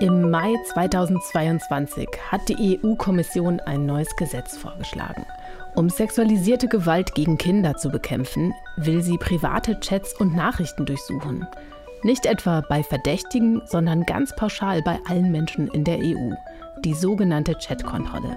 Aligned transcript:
Im 0.00 0.30
Mai 0.30 0.54
2022 0.64 2.08
hat 2.30 2.48
die 2.48 2.78
EU-Kommission 2.78 3.58
ein 3.58 3.84
neues 3.84 4.14
Gesetz 4.14 4.56
vorgeschlagen. 4.56 5.26
Um 5.74 5.90
sexualisierte 5.90 6.68
Gewalt 6.68 7.16
gegen 7.16 7.36
Kinder 7.36 7.76
zu 7.76 7.88
bekämpfen, 7.88 8.54
will 8.76 9.02
sie 9.02 9.18
private 9.18 9.80
Chats 9.80 10.14
und 10.20 10.36
Nachrichten 10.36 10.86
durchsuchen. 10.86 11.48
Nicht 12.04 12.26
etwa 12.26 12.60
bei 12.68 12.84
Verdächtigen, 12.84 13.60
sondern 13.64 14.04
ganz 14.04 14.36
pauschal 14.36 14.82
bei 14.82 15.00
allen 15.08 15.32
Menschen 15.32 15.66
in 15.66 15.82
der 15.82 15.98
EU. 15.98 16.30
Die 16.84 16.94
sogenannte 16.94 17.56
Chatkontrolle. 17.56 18.36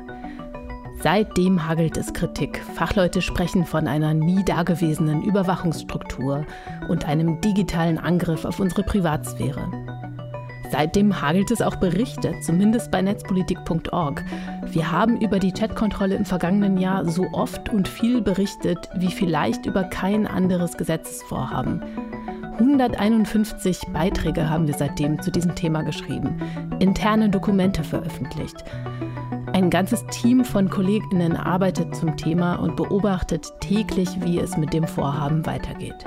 Seitdem 1.03 1.67
hagelt 1.67 1.95
es 1.95 2.11
Kritik. 2.11 2.59
Fachleute 2.73 3.21
sprechen 3.21 3.67
von 3.67 3.87
einer 3.87 4.15
nie 4.15 4.43
dagewesenen 4.45 5.21
Überwachungsstruktur 5.21 6.43
und 6.89 7.07
einem 7.07 7.39
digitalen 7.41 7.99
Angriff 7.99 8.45
auf 8.45 8.59
unsere 8.59 8.81
Privatsphäre. 8.81 9.90
Seitdem 10.71 11.21
hagelt 11.21 11.51
es 11.51 11.61
auch 11.61 11.75
Berichte, 11.75 12.33
zumindest 12.39 12.91
bei 12.91 13.01
netzpolitik.org. 13.01 14.23
Wir 14.67 14.89
haben 14.89 15.19
über 15.19 15.37
die 15.37 15.51
Chatkontrolle 15.51 16.15
im 16.15 16.23
vergangenen 16.23 16.77
Jahr 16.77 17.05
so 17.05 17.27
oft 17.33 17.67
und 17.67 17.89
viel 17.89 18.21
berichtet 18.21 18.89
wie 18.95 19.11
vielleicht 19.11 19.65
über 19.65 19.83
kein 19.83 20.25
anderes 20.25 20.77
Gesetzesvorhaben. 20.77 21.83
151 22.57 23.81
Beiträge 23.91 24.49
haben 24.49 24.65
wir 24.67 24.73
seitdem 24.73 25.21
zu 25.21 25.29
diesem 25.29 25.55
Thema 25.55 25.81
geschrieben, 25.81 26.37
interne 26.79 27.29
Dokumente 27.29 27.83
veröffentlicht. 27.83 28.63
Ein 29.51 29.69
ganzes 29.69 30.05
Team 30.07 30.45
von 30.45 30.69
Kolleginnen 30.69 31.35
arbeitet 31.35 31.93
zum 31.93 32.15
Thema 32.15 32.55
und 32.55 32.77
beobachtet 32.77 33.51
täglich, 33.59 34.07
wie 34.21 34.39
es 34.39 34.55
mit 34.55 34.71
dem 34.71 34.87
Vorhaben 34.87 35.45
weitergeht. 35.45 36.05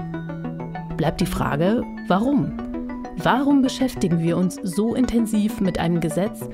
Bleibt 0.96 1.20
die 1.20 1.26
Frage, 1.26 1.82
warum? 2.09 2.73
Warum 3.16 3.62
beschäftigen 3.62 4.23
wir 4.23 4.36
uns 4.36 4.56
so 4.62 4.95
intensiv 4.95 5.60
mit 5.60 5.78
einem 5.78 6.00
Gesetz, 6.00 6.48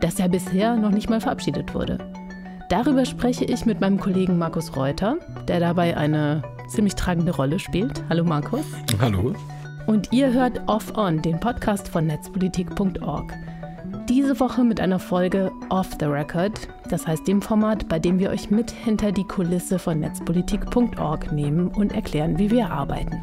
das 0.00 0.18
ja 0.18 0.28
bisher 0.28 0.76
noch 0.76 0.90
nicht 0.90 1.08
mal 1.08 1.20
verabschiedet 1.20 1.74
wurde? 1.74 1.98
Darüber 2.68 3.04
spreche 3.04 3.44
ich 3.44 3.66
mit 3.66 3.80
meinem 3.80 3.98
Kollegen 3.98 4.38
Markus 4.38 4.76
Reuter, 4.76 5.16
der 5.48 5.60
dabei 5.60 5.96
eine 5.96 6.42
ziemlich 6.68 6.94
tragende 6.94 7.34
Rolle 7.34 7.58
spielt. 7.58 8.02
Hallo 8.08 8.24
Markus. 8.24 8.64
Hallo. 9.00 9.34
Und 9.86 10.12
ihr 10.12 10.32
hört 10.32 10.60
Off 10.66 10.96
On, 10.96 11.20
den 11.20 11.40
Podcast 11.40 11.88
von 11.88 12.06
netzpolitik.org. 12.06 13.32
Diese 14.08 14.38
Woche 14.38 14.64
mit 14.64 14.80
einer 14.80 14.98
Folge 14.98 15.50
Off 15.70 15.90
the 15.98 16.06
Record, 16.06 16.68
das 16.88 17.06
heißt 17.06 17.26
dem 17.26 17.42
Format, 17.42 17.88
bei 17.88 17.98
dem 17.98 18.18
wir 18.18 18.30
euch 18.30 18.50
mit 18.50 18.70
hinter 18.70 19.12
die 19.12 19.24
Kulisse 19.24 19.78
von 19.78 20.00
netzpolitik.org 20.00 21.32
nehmen 21.32 21.68
und 21.68 21.92
erklären, 21.94 22.38
wie 22.38 22.50
wir 22.50 22.70
arbeiten. 22.70 23.22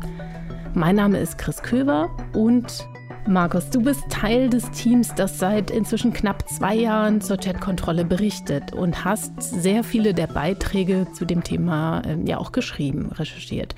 Mein 0.75 0.95
Name 0.95 1.19
ist 1.19 1.37
Chris 1.37 1.61
Köver 1.63 2.09
und 2.33 2.87
Markus, 3.27 3.69
du 3.69 3.81
bist 3.81 4.03
Teil 4.09 4.49
des 4.49 4.69
Teams, 4.71 5.13
das 5.15 5.39
seit 5.39 5.71
inzwischen 5.71 6.13
knapp 6.13 6.47
zwei 6.49 6.75
Jahren 6.75 7.21
zur 7.21 7.37
Chatkontrolle 7.37 8.05
berichtet 8.05 8.73
und 8.73 9.03
hast 9.03 9.31
sehr 9.41 9.83
viele 9.83 10.13
der 10.13 10.27
Beiträge 10.27 11.07
zu 11.13 11.25
dem 11.25 11.43
Thema 11.43 12.01
äh, 12.05 12.17
ja 12.25 12.37
auch 12.37 12.51
geschrieben, 12.51 13.11
recherchiert. 13.11 13.75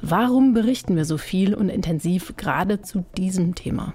Warum 0.00 0.54
berichten 0.54 0.96
wir 0.96 1.04
so 1.04 1.18
viel 1.18 1.54
und 1.54 1.68
intensiv 1.68 2.34
gerade 2.36 2.82
zu 2.82 3.04
diesem 3.16 3.54
Thema? 3.54 3.94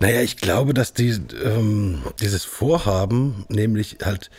Naja, 0.00 0.22
ich 0.22 0.36
glaube, 0.36 0.74
dass 0.74 0.94
die, 0.94 1.20
ähm, 1.44 2.02
dieses 2.20 2.44
Vorhaben, 2.44 3.44
nämlich 3.48 3.98
halt 4.04 4.30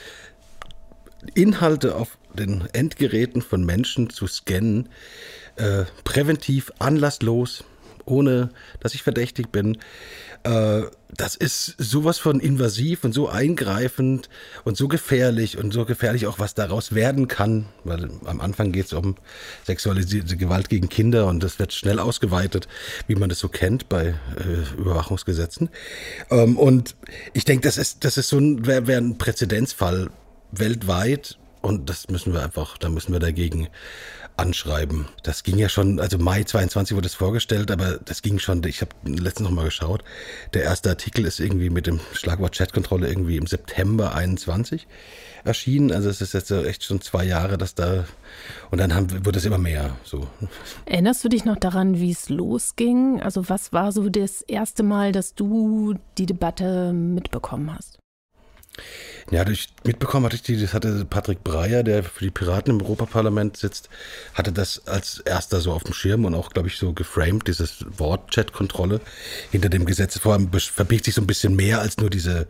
Inhalte 1.36 1.95
auf 1.95 2.17
den 2.34 2.63
Endgeräten 2.73 3.41
von 3.41 3.66
Menschen 3.66 4.09
zu 4.09 4.28
scannen, 4.28 4.89
äh, 5.60 5.86
präventiv, 6.04 6.72
anlasslos, 6.80 7.64
ohne 8.06 8.50
dass 8.80 8.94
ich 8.94 9.04
verdächtig 9.04 9.52
bin. 9.52 9.78
Äh, 10.44 10.84
das 11.16 11.36
ist 11.36 11.76
sowas 11.78 12.20
von 12.20 12.40
invasiv 12.40 13.04
und 13.04 13.14
so 13.14 13.28
eingreifend 13.28 14.30
und 14.64 14.78
so 14.78 14.88
gefährlich 14.88 15.58
und 15.58 15.74
so 15.74 15.86
gefährlich 15.86 16.28
auch, 16.28 16.40
was 16.40 16.54
daraus 16.54 16.94
werden 16.94 17.28
kann. 17.28 17.66
Weil 17.84 18.09
am 18.25 18.40
Anfang 18.40 18.72
geht 18.72 18.86
es 18.86 18.94
um 18.94 19.16
sexualisierte 19.66 20.38
Gewalt 20.38 20.69
gegen 20.69 20.88
Kinder 20.88 21.28
und 21.28 21.42
das 21.44 21.59
wird 21.59 21.74
schnell 21.74 22.00
ausgeweitet, 22.00 22.68
wie 23.08 23.16
man 23.16 23.30
das 23.30 23.40
so 23.40 23.50
kennt 23.50 23.90
bei 23.90 24.16
äh, 24.38 24.80
Überwachungsgesetzen. 24.80 25.69
Ähm, 26.30 26.58
und 26.58 26.96
ich 27.34 27.46
denke, 27.46 27.68
das 27.68 27.78
ist, 27.78 28.06
das 28.06 28.18
ist 28.18 28.30
so 28.30 28.38
ein, 28.38 28.66
wäre 28.66 28.88
wär 28.88 29.00
ein 29.00 29.18
Präzedenzfall 29.18 30.09
weltweit 30.52 31.38
und 31.62 31.90
das 31.90 32.09
müssen 32.09 32.34
wir 32.34 32.42
einfach, 32.42 32.78
da 32.78 32.90
müssen 32.90 33.12
wir 33.12 33.20
dagegen 33.20 33.68
anschreiben. 34.38 35.08
Das 35.24 35.44
ging 35.44 35.58
ja 35.58 35.68
schon, 35.68 36.00
also 36.00 36.18
Mai 36.18 36.44
22 36.44 36.96
wurde 36.96 37.08
es 37.08 37.16
vorgestellt, 37.16 37.72
aber 37.72 38.00
das 38.06 38.22
ging 38.22 38.40
schon, 38.40 38.64
ich 38.64 38.81
habe 38.81 38.92
letztens 39.03 39.50
noch 39.50 39.56
mal 39.56 39.66
geschaut, 39.66 40.03
der 40.53 40.64
erste 40.64 40.90
Artikel 40.90 41.25
ist 41.25 41.40
irgendwie 41.40 41.69
mit 41.69 41.88
dem 41.88 42.00
Schlagwort 42.14 42.56
Chatkontrolle 42.56 43.09
irgendwie 43.09 43.36
im 43.36 43.48
September 43.48 44.16
21 44.16 44.88
erschienen. 45.44 45.92
Also 45.92 46.09
es 46.09 46.22
ist 46.22 46.34
jetzt 46.34 46.52
echt 46.52 46.84
schon 46.84 47.02
zwei 47.02 47.25
Jahre, 47.25 47.58
dass 47.58 47.75
da 47.75 48.06
und 48.72 48.80
dann 48.80 48.96
haben, 48.96 49.25
wurde 49.25 49.40
es 49.40 49.46
immer 49.46 49.58
mehr. 49.58 49.98
So. 50.03 50.28
Erinnerst 50.86 51.24
du 51.24 51.30
dich 51.30 51.44
noch 51.44 51.58
daran, 51.58 52.00
wie 52.00 52.12
es 52.12 52.30
losging? 52.30 53.22
Also 53.22 53.50
was 53.50 53.74
war 53.74 53.92
so 53.92 54.08
das 54.09 54.42
erste 54.42 54.84
Mal, 54.84 55.12
dass 55.12 55.36
du 55.36 55.96
die 56.18 56.25
Debatte 56.25 56.94
mitbekommen 56.94 57.75
hast? 57.75 58.00
Ja, 59.31 59.45
durch, 59.45 59.67
mitbekommen 59.84 60.25
hatte 60.25 60.35
ich 60.35 60.41
die, 60.41 60.59
das 60.59 60.73
hatte 60.73 61.06
Patrick 61.06 61.44
Breyer, 61.44 61.84
der 61.84 62.03
für 62.03 62.23
die 62.23 62.31
Piraten 62.31 62.73
im 62.73 62.81
Europaparlament 62.81 63.57
sitzt, 63.57 63.90
hatte 64.34 64.51
das 64.51 64.88
als 64.88 65.19
erster 65.19 65.62
so 65.62 65.72
auf 65.72 65.84
dem 65.84 65.94
Schirm 65.94 66.25
und 66.25 66.34
auch, 66.34 66.50
glaube 66.50 66.67
ich, 66.67 66.78
so 66.78 66.94
geframed, 66.94 67.47
dieses 67.47 67.85
Wort 68.00 68.31
Chat-Kontrolle. 68.31 69.01
Hinter 69.51 69.69
dem 69.69 69.85
Gesetzesvorhaben 69.85 70.50
verbirgt 70.51 71.06
sich 71.06 71.13
so 71.13 71.22
ein 71.22 71.28
bisschen 71.28 71.56
mehr 71.56 71.79
als 71.79 71.97
nur 71.97 72.09
diese, 72.09 72.47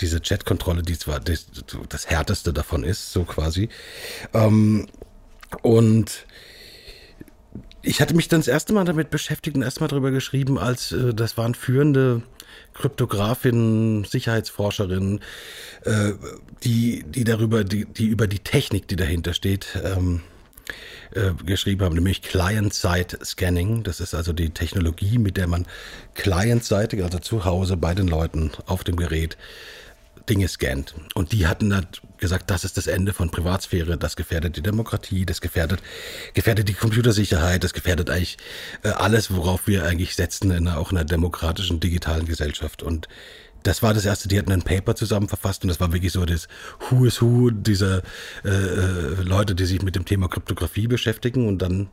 diese 0.00 0.22
Chat-Kontrolle, 0.22 0.82
die 0.82 0.96
zwar 0.96 1.18
das, 1.18 1.46
das 1.88 2.08
härteste 2.08 2.52
davon 2.52 2.84
ist, 2.84 3.12
so 3.12 3.24
quasi. 3.24 3.68
Ähm, 4.32 4.86
und 5.62 6.24
ich 7.82 8.00
hatte 8.00 8.14
mich 8.14 8.28
dann 8.28 8.40
das 8.40 8.48
erste 8.48 8.72
Mal 8.72 8.84
damit 8.84 9.10
beschäftigt 9.10 9.56
und 9.56 9.62
erstmal 9.62 9.88
darüber 9.88 10.10
geschrieben, 10.10 10.58
als 10.58 10.92
äh, 10.92 11.12
das 11.14 11.36
waren 11.36 11.54
führende 11.54 12.22
Kryptografin, 12.74 14.04
Sicherheitsforscherin, 14.04 15.20
äh, 15.84 16.12
die, 16.64 17.04
die 17.06 17.24
darüber, 17.24 17.64
die, 17.64 17.84
die 17.84 18.06
über 18.06 18.26
die 18.26 18.38
Technik, 18.38 18.88
die 18.88 18.96
dahinter 18.96 19.34
steht, 19.34 19.78
ähm, 19.82 20.20
äh, 21.14 21.32
geschrieben 21.44 21.84
haben, 21.84 21.94
nämlich 21.94 22.22
Client-Side-Scanning. 22.22 23.82
Das 23.82 24.00
ist 24.00 24.14
also 24.14 24.32
die 24.32 24.50
Technologie, 24.50 25.18
mit 25.18 25.36
der 25.36 25.46
man 25.46 25.66
clientseitig, 26.14 27.02
also 27.02 27.18
zu 27.18 27.44
Hause 27.44 27.76
bei 27.76 27.94
den 27.94 28.08
Leuten 28.08 28.52
auf 28.66 28.84
dem 28.84 28.96
Gerät, 28.96 29.36
Dinge 30.28 30.48
scannt. 30.48 30.94
Und 31.14 31.32
die 31.32 31.46
hatten 31.46 31.74
halt 31.74 32.02
gesagt, 32.18 32.50
das 32.50 32.64
ist 32.64 32.76
das 32.76 32.86
Ende 32.86 33.12
von 33.12 33.30
Privatsphäre, 33.30 33.98
das 33.98 34.16
gefährdet 34.16 34.56
die 34.56 34.62
Demokratie, 34.62 35.26
das 35.26 35.40
gefährdet, 35.40 35.82
gefährdet 36.34 36.68
die 36.68 36.74
Computersicherheit, 36.74 37.64
das 37.64 37.72
gefährdet 37.72 38.10
eigentlich 38.10 38.38
äh, 38.82 38.88
alles, 38.88 39.34
worauf 39.34 39.66
wir 39.66 39.84
eigentlich 39.84 40.14
setzen, 40.14 40.50
in 40.50 40.68
einer, 40.68 40.78
auch 40.78 40.92
in 40.92 40.98
einer 40.98 41.06
demokratischen, 41.06 41.80
digitalen 41.80 42.26
Gesellschaft. 42.26 42.82
Und 42.82 43.08
das 43.62 43.82
war 43.82 43.94
das 43.94 44.04
erste, 44.04 44.28
die 44.28 44.38
hatten 44.38 44.52
ein 44.52 44.62
Paper 44.62 44.94
zusammen 44.94 45.28
verfasst 45.28 45.62
und 45.62 45.68
das 45.68 45.80
war 45.80 45.92
wirklich 45.92 46.12
so 46.12 46.24
das 46.24 46.48
Who 46.90 47.04
is 47.04 47.20
Who 47.20 47.50
dieser 47.50 48.02
äh, 48.44 48.48
äh 48.48 49.22
Leute, 49.22 49.54
die 49.54 49.66
sich 49.66 49.82
mit 49.82 49.94
dem 49.94 50.04
Thema 50.04 50.28
Kryptographie 50.28 50.88
beschäftigen 50.88 51.46
und 51.46 51.58
dann 51.58 51.88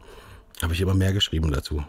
habe 0.61 0.73
ich 0.73 0.81
immer 0.81 0.95
mehr 0.95 1.13
geschrieben 1.13 1.51
dazu. 1.51 1.83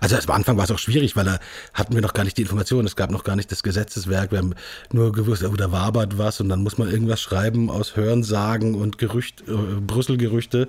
Also 0.00 0.16
am 0.16 0.30
Anfang 0.30 0.56
war 0.56 0.64
es 0.64 0.70
auch 0.70 0.78
schwierig, 0.78 1.16
weil 1.16 1.24
da 1.24 1.38
hatten 1.74 1.94
wir 1.94 2.02
noch 2.02 2.14
gar 2.14 2.24
nicht 2.24 2.36
die 2.38 2.42
Informationen, 2.42 2.86
es 2.86 2.96
gab 2.96 3.10
noch 3.10 3.24
gar 3.24 3.36
nicht 3.36 3.50
das 3.50 3.62
Gesetzeswerk, 3.62 4.32
wir 4.32 4.38
haben 4.38 4.54
nur 4.92 5.12
gewusst, 5.12 5.42
oh, 5.44 5.54
da 5.54 5.72
wabert 5.72 6.18
was 6.18 6.40
und 6.40 6.48
dann 6.48 6.62
muss 6.62 6.78
man 6.78 6.90
irgendwas 6.90 7.20
schreiben 7.20 7.70
aus 7.70 7.96
Hörensagen 7.96 8.74
und 8.74 8.98
Gerücht, 8.98 9.42
äh, 9.48 9.52
Brüssel-Gerüchte 9.80 10.68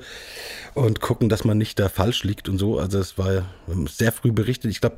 und 0.74 1.02
gucken, 1.02 1.30
dass 1.30 1.44
man 1.44 1.58
nicht 1.58 1.80
da 1.80 1.90
falsch 1.90 2.24
liegt 2.24 2.50
und 2.50 2.58
so. 2.58 2.80
Also 2.80 3.00
es 3.00 3.18
war 3.18 3.46
sehr 3.88 4.12
früh 4.12 4.32
berichtet. 4.32 4.72
Ich 4.72 4.82
glaube, 4.82 4.98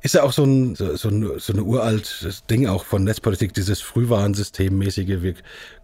ist 0.00 0.14
ja 0.14 0.22
auch 0.22 0.32
so 0.32 0.44
ein, 0.44 0.74
so, 0.74 0.96
so, 0.96 1.08
ein, 1.08 1.38
so 1.38 1.52
ein 1.52 1.60
uraltes 1.60 2.44
Ding 2.46 2.66
auch 2.68 2.84
von 2.84 3.04
Netzpolitik, 3.04 3.52
dieses 3.54 3.80
Frühwarnsystemmäßige. 3.80 5.22
Wir 5.22 5.34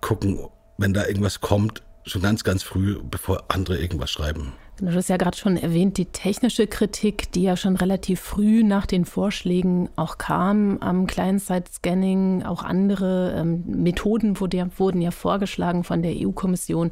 gucken, 0.00 0.38
wenn 0.78 0.94
da 0.94 1.06
irgendwas 1.06 1.40
kommt, 1.40 1.82
schon 2.04 2.22
ganz, 2.22 2.44
ganz 2.44 2.62
früh, 2.62 3.00
bevor 3.02 3.44
andere 3.48 3.78
irgendwas 3.78 4.10
schreiben. 4.10 4.52
Du 4.80 4.92
hast 4.92 5.08
ja 5.08 5.16
gerade 5.16 5.36
schon 5.36 5.56
erwähnt, 5.56 5.98
die 5.98 6.06
technische 6.06 6.66
Kritik, 6.66 7.30
die 7.30 7.44
ja 7.44 7.56
schon 7.56 7.76
relativ 7.76 8.18
früh 8.18 8.64
nach 8.64 8.86
den 8.86 9.04
Vorschlägen 9.04 9.88
auch 9.94 10.18
kam 10.18 10.78
am 10.78 11.06
Client-Side-Scanning, 11.06 12.42
auch 12.42 12.64
andere 12.64 13.34
ähm, 13.36 13.62
Methoden 13.66 14.40
wurde, 14.40 14.68
wurden 14.76 15.00
ja 15.00 15.12
vorgeschlagen 15.12 15.84
von 15.84 16.02
der 16.02 16.12
EU-Kommission, 16.16 16.90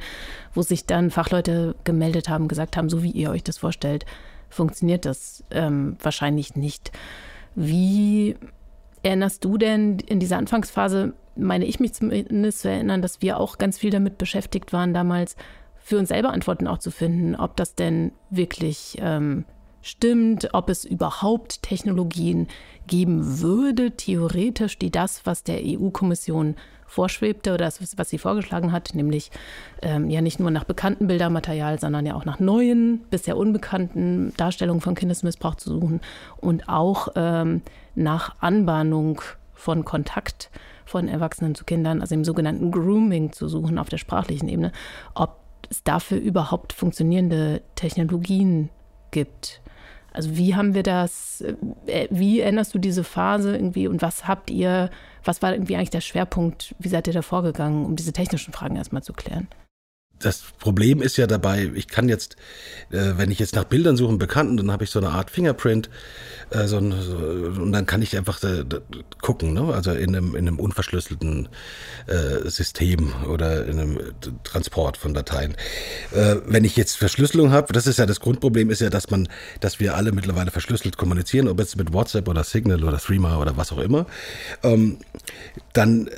wo 0.55 0.63
sich 0.63 0.87
dann 0.87 1.11
Fachleute 1.11 1.75
gemeldet 1.83 2.29
haben, 2.29 2.47
gesagt 2.47 2.77
haben, 2.77 2.89
so 2.89 3.03
wie 3.03 3.11
ihr 3.11 3.31
euch 3.31 3.43
das 3.43 3.59
vorstellt, 3.59 4.07
funktioniert 4.49 5.05
das 5.05 5.43
ähm, 5.51 5.97
wahrscheinlich 6.01 6.55
nicht. 6.55 6.93
Wie 7.57 8.37
erinnerst 9.03 9.45
du 9.45 9.59
denn 9.59 9.99
in 9.99 10.21
dieser 10.21 10.39
Anfangsphase, 10.39 11.15
meine 11.35 11.65
ich 11.65 11.81
mich 11.81 11.95
zumindest 11.95 12.61
zu 12.61 12.71
erinnern, 12.71 13.03
dass 13.03 13.23
wir 13.23 13.41
auch 13.41 13.59
ganz 13.59 13.79
viel 13.79 13.91
damit 13.91 14.19
beschäftigt 14.19 14.73
waren 14.73 14.95
damals, 14.95 15.35
für 15.83 15.99
uns 15.99 16.09
selber 16.09 16.31
Antworten 16.31 16.67
auch 16.67 16.79
zu 16.79 16.91
finden, 16.91 17.35
ob 17.35 17.57
das 17.57 17.75
denn 17.75 18.13
wirklich 18.31 18.97
ähm, 19.01 19.45
stimmt, 19.83 20.51
ob 20.53 20.69
es 20.69 20.85
überhaupt 20.85 21.63
Technologien 21.63 22.47
geben 22.87 23.41
würde, 23.41 23.91
theoretisch, 23.93 24.79
die 24.79 24.91
das, 24.91 25.27
was 25.27 25.43
der 25.43 25.61
EU-Kommission 25.61 26.57
vorschwebte 26.87 27.55
oder 27.55 27.65
das, 27.65 27.81
was 27.97 28.11
sie 28.11 28.19
vorgeschlagen 28.19 28.71
hat, 28.71 28.95
nämlich 28.95 29.31
ähm, 29.81 30.11
ja 30.11 30.21
nicht 30.21 30.39
nur 30.39 30.51
nach 30.51 30.65
bekannten 30.65 31.07
Bildermaterial, 31.07 31.81
sondern 31.81 32.07
ja 32.07 32.15
auch 32.15 32.27
nach 32.27 32.39
neuen, 32.39 33.01
bisher 33.11 33.37
unbekannten 33.37 34.35
Darstellungen 34.37 34.83
von 34.83 34.95
Kindesmissbrauch 34.95 35.55
zu 35.55 35.71
suchen 35.71 36.01
und 36.37 36.69
auch 36.69 37.09
ähm, 37.17 37.63
nach 37.95 38.37
Anbahnung 38.41 39.23
von 39.55 39.85
Kontakt 39.85 40.51
von 40.85 41.09
Erwachsenen 41.09 41.55
zu 41.55 41.65
Kindern, 41.65 42.03
also 42.03 42.15
im 42.15 42.25
sogenannten 42.25 42.71
Grooming 42.71 43.33
zu 43.33 43.49
suchen 43.49 43.79
auf 43.79 43.89
der 43.89 43.99
sprachlichen 43.99 44.49
Ebene, 44.49 44.73
ob 45.15 45.42
es 45.71 45.83
dafür 45.83 46.19
überhaupt 46.19 46.73
funktionierende 46.73 47.63
Technologien 47.75 48.71
gibt. 49.11 49.61
Also 50.13 50.37
wie 50.37 50.55
haben 50.55 50.75
wir 50.75 50.83
das, 50.83 51.41
äh, 51.87 52.09
wie 52.11 52.41
erinnerst 52.41 52.75
du 52.75 52.79
diese 52.79 53.05
Phase 53.05 53.55
irgendwie 53.55 53.89
und 53.89 54.03
was 54.03 54.29
habt 54.29 54.51
ihr, 54.51 54.91
was 55.25 55.41
war 55.41 55.53
irgendwie 55.53 55.77
eigentlich 55.77 55.91
der 55.91 56.01
Schwerpunkt, 56.01 56.75
wie 56.79 56.89
seid 56.89 57.07
ihr 57.07 57.13
da 57.15 57.23
vorgegangen, 57.23 57.87
um 57.87 57.97
diese 57.97 58.13
technischen 58.13 58.53
Fragen 58.53 58.77
erstmal 58.77 59.03
zu 59.03 59.13
klären? 59.13 59.49
Das 60.23 60.43
Problem 60.59 61.03
ist 61.03 61.17
ja 61.17 61.27
dabei, 61.27 61.71
ich 61.75 61.89
kann 61.89 62.09
jetzt, 62.09 62.37
äh, 62.91 63.13
wenn 63.17 63.31
ich 63.31 63.39
jetzt 63.39 63.55
nach 63.55 63.65
Bildern 63.65 63.97
suche, 63.97 64.17
Bekannten, 64.17 64.57
dann 64.57 64.71
habe 64.71 64.85
ich 64.85 64.91
so 64.91 64.99
eine 64.99 65.11
Art 65.11 65.31
Fingerprint, 65.31 65.91
äh, 66.51 66.67
so, 66.67 66.79
ein, 66.79 66.93
so, 67.01 67.17
und 67.17 67.73
dann 67.73 67.87
kann 67.87 68.03
ich 68.03 68.17
einfach 68.17 68.43
äh, 68.43 68.65
gucken, 69.21 69.55
ne? 69.55 69.73
also 69.75 69.93
in 69.93 70.15
einem, 70.15 70.37
in 70.37 70.47
einem 70.49 70.59
unverschlüsselten 70.59 71.49
äh, 72.07 72.49
System 72.49 73.13
oder 73.29 73.67
in 73.67 73.81
einem 73.81 73.99
Transport 74.45 74.97
von 74.97 75.15
Dateien. 75.15 75.55
Äh, 76.15 76.37
wenn 76.47 76.65
ich 76.65 76.77
jetzt 76.77 76.97
Verschlüsselung 76.97 77.51
habe, 77.51 77.73
das 77.73 77.87
ist 77.87 77.99
ja 77.99 78.07
das 78.07 78.21
Grundproblem, 78.21 78.71
ist 78.71 78.81
ja, 78.81 78.91
dass 78.91 79.11
man, 79.11 79.29
dass 79.61 79.81
wir 79.81 79.97
alle 79.97 80.13
mittlerweile 80.13 80.51
verschlüsselt 80.51 80.97
kommunizieren, 80.97 81.49
ob 81.49 81.59
jetzt 81.59 81.77
mit 81.77 81.93
WhatsApp 81.93 82.29
oder 82.29 82.45
Signal 82.45 82.85
oder 82.85 82.99
Threema 82.99 83.39
oder 83.39 83.57
was 83.57 83.73
auch 83.73 83.79
immer, 83.79 84.07
ähm, 84.63 84.99
dann 85.73 86.09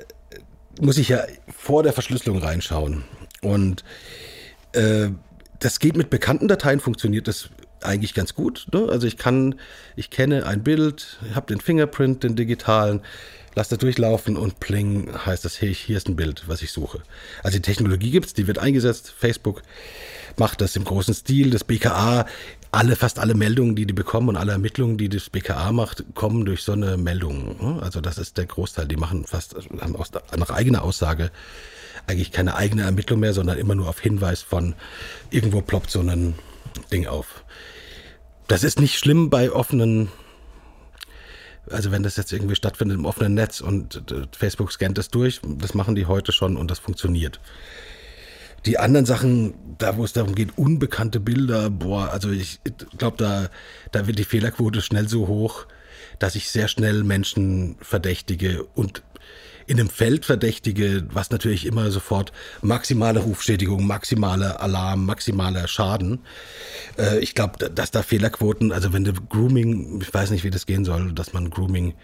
muss 0.80 0.98
ich 0.98 1.08
ja 1.08 1.20
vor 1.56 1.82
der 1.82 1.92
Verschlüsselung 1.92 2.38
reinschauen. 2.38 3.04
Und 3.44 3.84
äh, 4.72 5.08
das 5.60 5.78
geht 5.78 5.96
mit 5.96 6.10
bekannten 6.10 6.48
Dateien, 6.48 6.80
funktioniert 6.80 7.28
das 7.28 7.50
eigentlich 7.80 8.14
ganz 8.14 8.34
gut. 8.34 8.66
Ne? 8.72 8.88
Also 8.90 9.06
ich 9.06 9.16
kann, 9.16 9.56
ich 9.96 10.10
kenne 10.10 10.46
ein 10.46 10.62
Bild, 10.62 11.18
habe 11.34 11.46
den 11.46 11.60
Fingerprint, 11.60 12.22
den 12.22 12.36
digitalen, 12.36 13.00
lasse 13.54 13.70
das 13.70 13.78
durchlaufen 13.78 14.36
und 14.36 14.58
pling 14.58 15.10
heißt 15.24 15.44
das, 15.44 15.60
hey, 15.60 15.72
hier 15.72 15.96
ist 15.96 16.08
ein 16.08 16.16
Bild, 16.16 16.44
was 16.48 16.62
ich 16.62 16.72
suche. 16.72 17.02
Also 17.42 17.58
die 17.58 17.62
Technologie 17.62 18.10
gibt 18.10 18.26
es, 18.26 18.34
die 18.34 18.46
wird 18.46 18.58
eingesetzt. 18.58 19.14
Facebook 19.16 19.62
macht 20.36 20.60
das 20.60 20.74
im 20.76 20.84
großen 20.84 21.14
Stil. 21.14 21.50
Das 21.50 21.64
BKA, 21.64 22.26
alle, 22.74 22.96
fast 22.96 23.18
alle 23.18 23.34
Meldungen, 23.34 23.76
die 23.76 23.86
die 23.86 23.94
bekommen 23.94 24.28
und 24.28 24.36
alle 24.36 24.52
Ermittlungen, 24.52 24.98
die 24.98 25.08
das 25.08 25.30
BKA 25.30 25.72
macht, 25.72 26.04
kommen 26.14 26.44
durch 26.44 26.62
so 26.62 26.72
eine 26.72 26.96
Meldung. 26.96 27.56
Ne? 27.60 27.82
Also 27.82 28.00
das 28.00 28.18
ist 28.18 28.36
der 28.36 28.46
Großteil. 28.46 28.86
Die 28.86 28.96
machen 28.96 29.24
fast 29.24 29.54
haben 29.80 29.96
aus, 29.96 30.10
nach 30.36 30.50
eigener 30.50 30.82
Aussage 30.82 31.30
eigentlich 32.06 32.32
keine 32.32 32.56
eigene 32.56 32.82
Ermittlung 32.82 33.20
mehr, 33.20 33.32
sondern 33.32 33.58
immer 33.58 33.74
nur 33.74 33.88
auf 33.88 34.00
Hinweis 34.00 34.42
von 34.42 34.74
irgendwo 35.30 35.60
ploppt 35.60 35.90
so 35.90 36.00
ein 36.00 36.34
Ding 36.92 37.06
auf. 37.06 37.44
Das 38.48 38.64
ist 38.64 38.80
nicht 38.80 38.98
schlimm 38.98 39.30
bei 39.30 39.50
offenen, 39.50 40.08
also 41.70 41.92
wenn 41.92 42.02
das 42.02 42.16
jetzt 42.16 42.32
irgendwie 42.32 42.56
stattfindet 42.56 42.98
im 42.98 43.06
offenen 43.06 43.34
Netz 43.34 43.60
und 43.60 44.10
äh, 44.10 44.26
Facebook 44.36 44.72
scannt 44.72 44.98
das 44.98 45.08
durch, 45.08 45.40
das 45.42 45.74
machen 45.74 45.94
die 45.94 46.06
heute 46.06 46.32
schon 46.32 46.56
und 46.56 46.70
das 46.70 46.78
funktioniert. 46.78 47.40
Die 48.66 48.78
anderen 48.78 49.06
Sachen, 49.06 49.54
da 49.78 49.96
wo 49.96 50.04
es 50.04 50.12
darum 50.12 50.34
geht, 50.34 50.56
unbekannte 50.56 51.20
Bilder, 51.20 51.70
boah, 51.70 52.10
also 52.10 52.30
ich 52.30 52.60
glaube, 52.96 53.16
da, 53.18 53.48
da 53.92 54.06
wird 54.06 54.18
die 54.18 54.24
Fehlerquote 54.24 54.80
schnell 54.80 55.08
so 55.08 55.28
hoch, 55.28 55.66
dass 56.18 56.34
ich 56.34 56.50
sehr 56.50 56.68
schnell 56.68 57.04
Menschen 57.04 57.76
verdächtige 57.80 58.64
und 58.74 59.02
in 59.66 59.80
einem 59.80 59.88
Feld 59.88 60.24
verdächtige, 60.24 61.06
was 61.10 61.30
natürlich 61.30 61.66
immer 61.66 61.90
sofort 61.90 62.32
maximale 62.60 63.20
Rufschädigung, 63.20 63.86
maximaler 63.86 64.60
Alarm, 64.60 65.06
maximaler 65.06 65.68
Schaden. 65.68 66.20
Äh, 66.98 67.20
ich 67.20 67.34
glaube, 67.34 67.70
dass 67.70 67.90
da 67.90 68.02
Fehlerquoten, 68.02 68.72
also 68.72 68.92
wenn 68.92 69.04
du 69.04 69.12
Grooming, 69.12 70.02
ich 70.02 70.12
weiß 70.12 70.30
nicht, 70.30 70.44
wie 70.44 70.50
das 70.50 70.66
gehen 70.66 70.84
soll, 70.84 71.12
dass 71.12 71.32
man 71.32 71.50
Grooming 71.50 71.94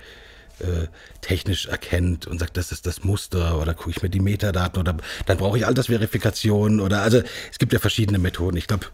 äh, 0.61 0.89
technisch 1.21 1.67
erkennt 1.67 2.27
und 2.27 2.39
sagt, 2.39 2.57
das 2.57 2.73
ist 2.73 2.87
das 2.87 3.05
Muster 3.05 3.61
oder 3.61 3.75
gucke 3.75 3.91
ich 3.91 4.03
mir 4.03 4.11
die 4.11 4.21
Metadaten 4.21 4.81
oder 4.81 4.97
dann 5.27 5.39
brauche 5.39 5.59
ich 5.59 5.67
Altersverifikation 5.67 6.81
oder 6.81 7.03
also 7.03 7.23
es 7.51 7.59
gibt 7.59 7.73
ja 7.73 7.79
verschiedene 7.79 8.19
Methoden. 8.19 8.57
Ich 8.57 8.67
glaube, 8.67 8.87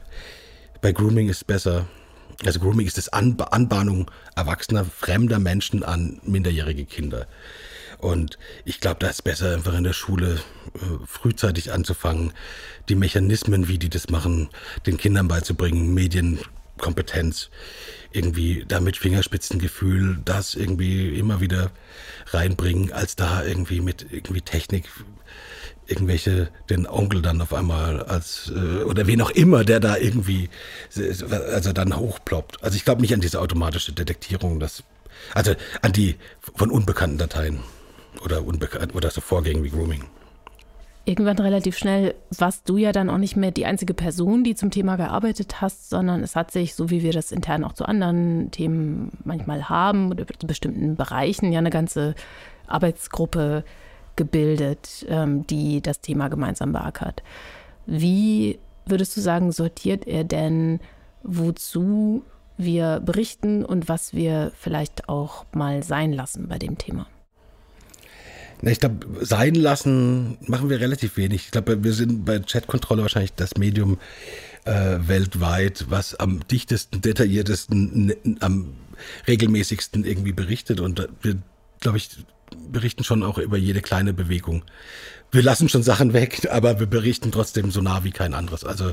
bei 0.81 0.93
Grooming 0.93 1.29
ist 1.29 1.39
es 1.39 1.45
besser. 1.45 1.87
Also 2.45 2.61
Grooming 2.61 2.87
ist 2.87 2.99
das 2.99 3.09
Anbahnung 3.09 4.11
erwachsener, 4.35 4.85
fremder 4.85 5.39
Menschen 5.39 5.83
an 5.83 6.21
minderjährige 6.25 6.85
Kinder. 6.85 7.27
Und 7.99 8.39
ich 8.65 8.81
glaube, 8.81 8.99
da 9.01 9.09
ist 9.09 9.25
besser, 9.25 9.55
einfach 9.55 9.75
in 9.75 9.85
der 9.85 9.95
Schule 9.95 10.41
äh, 10.75 11.07
frühzeitig 11.07 11.73
anzufangen, 11.73 12.33
die 12.89 12.95
Mechanismen, 12.95 13.69
wie 13.69 13.79
die 13.79 13.89
das 13.89 14.11
machen, 14.11 14.49
den 14.85 14.99
Kindern 14.99 15.29
beizubringen, 15.29 15.95
Medienkompetenz, 16.77 17.51
irgendwie 18.13 18.65
damit 18.67 18.97
Fingerspitzengefühl, 18.97 20.19
das 20.25 20.55
irgendwie 20.55 21.19
immer 21.19 21.41
wieder 21.41 21.71
reinbringen, 22.29 22.93
als 22.93 23.17
da 23.17 23.45
irgendwie 23.45 23.81
mit 23.81 24.07
irgendwie 24.11 24.43
Technik 24.43 24.89
irgendwelche 25.87 26.49
den 26.69 26.87
Onkel 26.87 27.23
dann 27.23 27.41
auf 27.41 27.55
einmal 27.55 28.03
als 28.03 28.53
äh, 28.55 28.83
oder 28.83 29.07
wen 29.07 29.21
auch 29.21 29.31
immer, 29.31 29.65
der 29.65 29.79
da 29.79 29.97
irgendwie 29.97 30.51
also 31.53 31.73
dann 31.73 31.97
hochploppt. 31.97 32.63
Also 32.63 32.77
ich 32.77 32.85
glaube 32.85 33.03
nicht 33.03 33.15
an 33.15 33.21
diese 33.21 33.41
automatische 33.41 33.93
Detektierung, 33.93 34.59
das 34.59 34.83
also 35.33 35.55
an 35.83 35.93
die 35.93 36.17
von 36.57 36.71
unbekannten 36.71 37.19
Dateien 37.19 37.61
oder 38.23 38.45
unbekannt 38.45 38.95
oder 38.95 39.11
so 39.11 39.21
Vorgängen 39.21 39.63
wie 39.63 39.71
Grooming. 39.71 40.05
Irgendwann 41.09 41.39
relativ 41.39 41.79
schnell 41.79 42.17
warst 42.37 42.69
du 42.69 42.79
ja 42.79 42.91
dann 42.91 43.11
auch 43.11 43.19
nicht 43.19 43.37
mehr 43.37 43.53
die 43.53 43.65
einzige 43.65 43.95
Person, 43.95 44.43
die 44.43 44.57
zum 44.57 44.73
Thema 44.73 44.97
gearbeitet 44.97 45.61
hast, 45.61 45.89
sondern 45.89 46.21
es 46.21 46.35
hat 46.35 46.51
sich, 46.51 46.75
so 46.75 46.91
wie 46.91 47.05
wir 47.05 47.13
das 47.13 47.31
intern 47.31 47.63
auch 47.63 47.75
zu 47.75 47.87
anderen 47.87 48.51
Themen 48.51 49.13
manchmal 49.23 49.69
haben 49.69 50.11
oder 50.11 50.27
zu 50.27 50.49
bestimmten 50.49 50.97
Bereichen, 50.97 51.53
ja 51.53 51.61
eine 51.61 51.71
ganze 51.71 52.17
Arbeitsgruppe 52.67 53.63
gebildet, 54.17 55.07
ähm, 55.09 55.47
die 55.47 55.81
das 55.81 56.01
Thema 56.01 56.27
gemeinsam 56.27 56.73
beackert. 56.73 57.23
Wie 57.87 58.59
würdest 58.85 59.17
du 59.17 59.21
sagen, 59.21 59.53
sortiert 59.53 60.09
er 60.09 60.25
denn, 60.25 60.81
wozu 61.23 62.25
wir 62.57 62.99
berichten 62.99 63.65
und 63.65 63.89
was 63.89 64.13
wir 64.13 64.51
vielleicht 64.57 65.09
auch 65.09 65.47
mal 65.53 65.85
sein 65.85 66.13
lassen 66.13 66.49
bei 66.49 66.59
dem 66.59 66.79
Thema? 66.79 67.07
Na, 68.63 68.71
ich 68.71 68.81
glaube, 68.81 69.07
sein 69.25 69.55
lassen 69.55 70.39
machen 70.47 70.71
wir 70.71 70.81
relativ 70.81 71.17
wenig. 71.17 71.47
Ich 71.47 71.51
glaube, 71.51 71.85
wir 71.85 71.93
sind 71.93 72.25
bei 72.25 72.39
Chatkontrolle 72.39 73.03
wahrscheinlich 73.03 73.35
das 73.35 73.57
Medium 73.57 73.99
äh, 74.65 74.99
weltweit, 75.01 75.87
was 75.89 76.15
am 76.15 76.47
dichtesten, 76.49 77.01
detailliertesten, 77.01 78.39
am 78.41 78.75
regelmäßigsten 79.27 80.05
irgendwie 80.05 80.33
berichtet. 80.33 80.81
Und 80.81 81.09
wir, 81.23 81.37
glaube 81.81 81.99
ich, 81.99 82.11
berichten 82.71 83.05
schon 83.05 83.23
auch 83.23 83.39
über 83.39 83.57
jede 83.57 83.83
kleine 83.83 84.13
Bewegung. 84.13 84.63
Wir 85.31 85.43
lassen 85.43 85.69
schon 85.69 85.83
Sachen 85.83 86.13
weg, 86.13 86.49
aber 86.51 86.81
wir 86.81 86.87
berichten 86.87 87.33
trotzdem 87.33 87.71
so 87.71 87.83
nah 87.83 88.05
wie 88.05 88.13
kein 88.13 88.35
anderes. 88.35 88.65
Also 88.65 88.93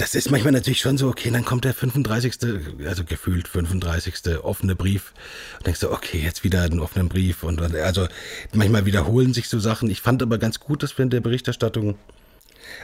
das 0.00 0.14
ist 0.14 0.30
manchmal 0.30 0.52
natürlich 0.52 0.80
schon 0.80 0.96
so, 0.96 1.08
okay, 1.08 1.30
dann 1.30 1.44
kommt 1.44 1.66
der 1.66 1.74
35., 1.74 2.38
also 2.86 3.04
gefühlt 3.04 3.48
35. 3.48 4.38
offene 4.42 4.74
Brief 4.74 5.12
und 5.58 5.66
denkst 5.66 5.80
du, 5.80 5.90
okay, 5.90 6.18
jetzt 6.18 6.42
wieder 6.42 6.62
einen 6.62 6.80
offenen 6.80 7.10
Brief 7.10 7.42
und 7.42 7.60
also 7.60 8.08
manchmal 8.54 8.86
wiederholen 8.86 9.34
sich 9.34 9.50
so 9.50 9.58
Sachen. 9.58 9.90
Ich 9.90 10.00
fand 10.00 10.22
aber 10.22 10.38
ganz 10.38 10.58
gut, 10.58 10.82
dass 10.82 10.96
wir 10.96 11.02
in 11.02 11.10
der 11.10 11.20
Berichterstattung 11.20 11.98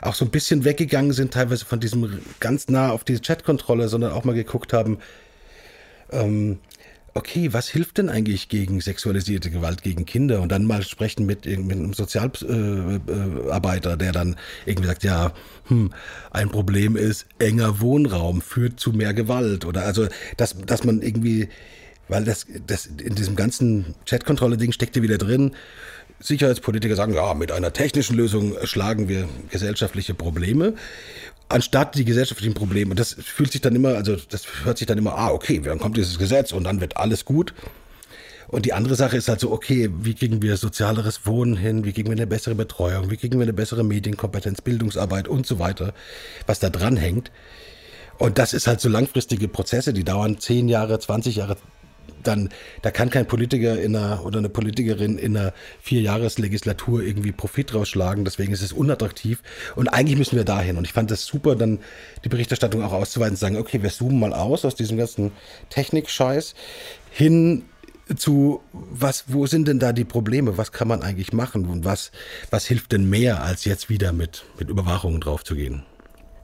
auch 0.03 0.15
so 0.15 0.27
ein 0.27 0.31
bisschen 0.31 0.65
weggegangen 0.65 1.13
sind, 1.13 1.33
teilweise 1.33 1.65
von 1.65 1.81
diesem 1.81 2.21
ganz 2.39 2.69
nah 2.69 2.91
auf 2.91 3.03
diese 3.03 3.23
Chatkontrolle, 3.23 3.89
sondern 3.89 4.13
auch 4.13 4.25
mal 4.25 4.35
geguckt 4.35 4.75
haben, 4.75 4.99
ähm, 6.13 6.59
okay, 7.17 7.53
was 7.53 7.69
hilft 7.69 7.99
denn 7.99 8.09
eigentlich 8.09 8.49
gegen 8.49 8.81
sexualisierte 8.81 9.51
Gewalt 9.51 9.83
gegen 9.83 10.07
Kinder? 10.07 10.41
Und 10.43 10.53
dann 10.53 10.65
mal 10.65 10.83
sprechen 10.83 11.27
mit, 11.27 11.47
mit 11.47 11.73
einem 11.73 11.95
Sozialarbeiter, 11.95 13.93
äh, 13.95 13.97
der 13.97 14.13
dann 14.13 14.37
irgendwie 14.67 14.89
sagt, 14.89 15.03
ja, 15.03 15.33
hm, 15.69 15.93
ein 16.31 16.51
Problem 16.51 16.97
ist, 16.97 17.27
enger 17.39 17.81
Wohnraum 17.81 18.43
führt 18.43 18.79
zu 18.79 18.93
mehr 18.93 19.15
Gewalt. 19.15 19.65
Oder 19.65 19.85
also, 19.85 20.07
dass, 20.37 20.57
dass 20.59 20.85
man 20.85 21.03
irgendwie, 21.03 21.49
weil 22.09 22.25
das, 22.25 22.47
das 22.67 22.87
in 22.87 23.15
diesem 23.15 23.35
ganzen 23.35 23.95
Chatkontrolle-Ding 24.07 24.73
steckt 24.73 24.97
ja 24.97 25.03
wieder 25.03 25.19
drin, 25.19 25.53
Sicherheitspolitiker 26.21 26.97
sagen, 26.97 27.15
ja, 27.15 27.35
mit 27.35 27.53
einer 27.53 27.73
technischen 27.73 28.17
Lösung 28.17 28.57
schlagen 28.65 29.09
wir 29.09 29.29
gesellschaftliche 29.51 30.15
Probleme 30.15 30.75
anstatt 31.49 31.95
die 31.95 32.05
gesellschaftlichen 32.05 32.55
Probleme. 32.55 32.95
Das 32.95 33.15
fühlt 33.15 33.53
sich 33.53 33.61
dann 33.61 33.75
immer, 33.75 33.91
also 33.91 34.17
das 34.17 34.47
hört 34.65 34.79
sich 34.79 34.87
dann 34.87 34.99
immer, 34.99 35.17
ah, 35.17 35.31
okay, 35.31 35.61
dann 35.61 35.79
kommt 35.79 35.97
dieses 35.97 36.19
Gesetz 36.19 36.53
und 36.53 36.65
dann 36.65 36.81
wird 36.81 36.97
alles 36.97 37.25
gut. 37.25 37.55
Und 38.49 38.65
die 38.65 38.73
andere 38.73 38.95
Sache 38.95 39.17
ist 39.17 39.29
halt 39.29 39.41
so, 39.41 39.51
okay, 39.51 39.91
wie 40.03 40.15
kriegen 40.15 40.41
wir 40.41 40.57
sozialeres 40.57 41.27
Wohnen 41.27 41.57
hin, 41.57 41.85
wie 41.85 41.93
kriegen 41.93 42.09
wir 42.09 42.17
eine 42.17 42.29
bessere 42.29 42.55
Betreuung, 42.55 43.11
wie 43.11 43.17
kriegen 43.17 43.39
wir 43.39 43.43
eine 43.43 43.53
bessere 43.53 43.83
Medienkompetenz, 43.83 44.61
Bildungsarbeit 44.61 45.27
und 45.27 45.47
so 45.47 45.59
weiter, 45.59 45.95
was 46.47 46.61
da 46.61 46.71
dran 46.71 46.97
hängt. 46.97 47.33
Und 48.19 48.39
das 48.39 48.55
ist 48.55 48.67
halt 48.67 48.81
so 48.81 48.89
langfristige 48.89 49.49
Prozesse, 49.49 49.93
die 49.93 50.05
dauern 50.05 50.39
10 50.39 50.69
Jahre, 50.69 50.99
20 50.99 51.37
Jahre, 51.37 51.57
dann, 52.27 52.51
da 52.83 52.91
kann 52.91 53.11
kein 53.11 53.27
Politiker 53.27 53.81
in 53.81 53.97
einer, 53.97 54.25
oder 54.25 54.39
eine 54.39 54.49
Politikerin 54.49 55.19
in 55.19 55.37
einer 55.37 55.53
Vierjahreslegislatur 55.81 57.03
irgendwie 57.03 57.33
Profit 57.33 57.75
rausschlagen. 57.75 58.25
Deswegen 58.25 58.53
ist 58.53 58.63
es 58.63 58.73
unattraktiv. 58.73 59.43
Und 59.75 59.89
eigentlich 59.89 60.19
müssen 60.19 60.37
wir 60.37 60.45
dahin. 60.45 60.77
Und 60.77 60.85
ich 60.85 60.93
fand 60.93 61.11
das 61.11 61.25
super, 61.25 61.57
dann 61.57 61.79
die 62.25 62.29
Berichterstattung 62.29 62.83
auch 62.83 62.93
auszuweiten 62.93 63.35
und 63.35 63.39
sagen, 63.39 63.57
okay, 63.57 63.83
wir 63.83 63.91
zoomen 63.91 64.19
mal 64.19 64.33
aus 64.33 64.65
aus 64.65 64.75
diesem 64.75 64.97
ganzen 64.97 65.33
Technikscheiß 65.71 66.55
hin 67.11 67.65
zu 68.15 68.61
was, 68.73 69.25
wo 69.29 69.47
sind 69.47 69.67
denn 69.67 69.79
da 69.79 69.93
die 69.93 70.05
Probleme? 70.05 70.57
Was 70.57 70.71
kann 70.71 70.87
man 70.87 71.03
eigentlich 71.03 71.33
machen? 71.33 71.67
Und 71.67 71.85
was, 71.85 72.13
was 72.51 72.65
hilft 72.65 72.93
denn 72.93 73.09
mehr, 73.11 73.43
als 73.43 73.65
jetzt 73.65 73.89
wieder 73.89 74.13
mit, 74.13 74.45
mit 74.59 74.69
Überwachungen 74.69 75.21
drauf 75.21 75.43
zu 75.43 75.57
gehen? 75.57 75.83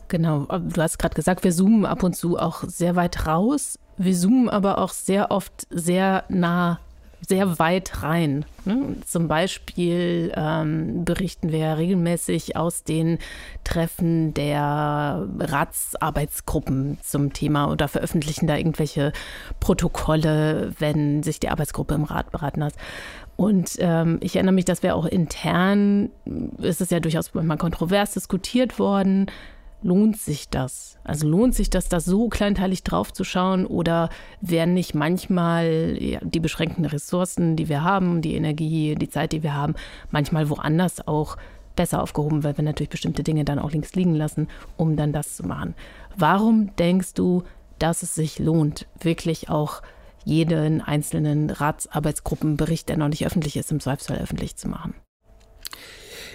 Genau, 0.09 0.45
du 0.45 0.83
hast 0.83 0.99
gerade 0.99 1.15
gesagt, 1.15 1.45
wir 1.45 1.53
zoomen 1.53 1.87
ab 1.87 2.03
und 2.03 2.15
zu 2.15 2.39
auch 2.39 2.65
sehr 2.67 2.97
weit 2.97 3.27
raus. 3.27 3.79
Wir 3.97 4.15
zoomen 4.15 4.49
aber 4.49 4.79
auch 4.79 4.91
sehr 4.91 5.31
oft 5.31 5.67
sehr 5.71 6.25
nah, 6.29 6.81
sehr 7.27 7.59
weit 7.59 8.03
rein. 8.03 8.45
Ne? 8.65 8.97
Zum 9.07 9.29
Beispiel 9.29 10.33
ähm, 10.35 11.05
berichten 11.05 11.53
wir 11.53 11.77
regelmäßig 11.77 12.57
aus 12.57 12.83
den 12.83 13.19
Treffen 13.65 14.35
der 14.35 15.29
Ratsarbeitsgruppen 15.39 16.99
zum 17.03 17.33
Thema 17.33 17.71
oder 17.71 17.87
veröffentlichen 17.89 18.47
da 18.47 18.57
irgendwelche 18.57 19.13
Protokolle, 19.61 20.73
wenn 20.79 21.23
sich 21.23 21.39
die 21.39 21.49
Arbeitsgruppe 21.49 21.95
im 21.95 22.05
Rat 22.05 22.33
beraten 22.33 22.65
hat. 22.65 22.75
Und 23.37 23.77
ähm, 23.79 24.19
ich 24.21 24.37
erinnere 24.37 24.55
mich, 24.55 24.65
dass 24.65 24.83
wir 24.83 24.95
auch 24.95 25.07
intern, 25.07 26.11
ist 26.59 26.81
es 26.81 26.91
ja 26.91 27.01
durchaus 27.01 27.33
manchmal 27.35 27.57
kontrovers 27.57 28.13
diskutiert 28.13 28.79
worden, 28.79 29.27
lohnt 29.83 30.17
sich 30.19 30.49
das? 30.49 30.99
Also 31.05 31.29
lohnt 31.29 31.55
sich 31.55 31.71
das, 31.71 31.89
da 31.89 32.01
so 32.01 32.29
kleinteilig 32.29 32.83
drauf 32.83 33.13
zu 33.13 33.25
schauen 33.25 33.67
oder 33.67 34.09
werden 34.41 34.75
nicht 34.75 34.95
manchmal 34.95 35.97
ja, 36.01 36.21
die 36.23 36.41
beschränkten 36.41 36.85
Ressourcen, 36.85 37.57
die 37.57 37.69
wir 37.69 37.83
haben, 37.83 38.23
die 38.23 38.35
Energie, 38.35 38.95
die 38.95 39.09
Zeit, 39.09 39.33
die 39.33 39.43
wir 39.43 39.55
haben, 39.55 39.75
manchmal 40.11 40.49
woanders 40.49 41.07
auch 41.07 41.37
besser 41.77 42.03
aufgehoben, 42.03 42.45
weil 42.45 42.57
wir 42.57 42.65
natürlich 42.65 42.91
bestimmte 42.91 43.23
Dinge 43.23 43.45
dann 43.45 43.59
auch 43.59 43.71
links 43.71 43.95
liegen 43.95 44.15
lassen, 44.15 44.49
um 44.77 44.97
dann 44.97 45.13
das 45.13 45.37
zu 45.37 45.47
machen. 45.47 45.75
Warum 46.17 46.75
denkst 46.77 47.15
du, 47.15 47.43
dass 47.79 48.03
es 48.03 48.15
sich 48.15 48.39
lohnt, 48.39 48.87
wirklich 49.01 49.49
auch 49.49 49.83
jeden 50.25 50.81
einzelnen 50.81 51.51
Ratsarbeitsgruppenbericht, 51.51 52.89
der 52.89 52.97
noch 52.97 53.09
nicht 53.09 53.27
öffentlich 53.27 53.57
ist, 53.57 53.73
im 53.73 53.81
Zweifelsfall 53.81 54.19
öffentlich 54.19 54.57
zu 54.57 54.69
machen? 54.69 54.95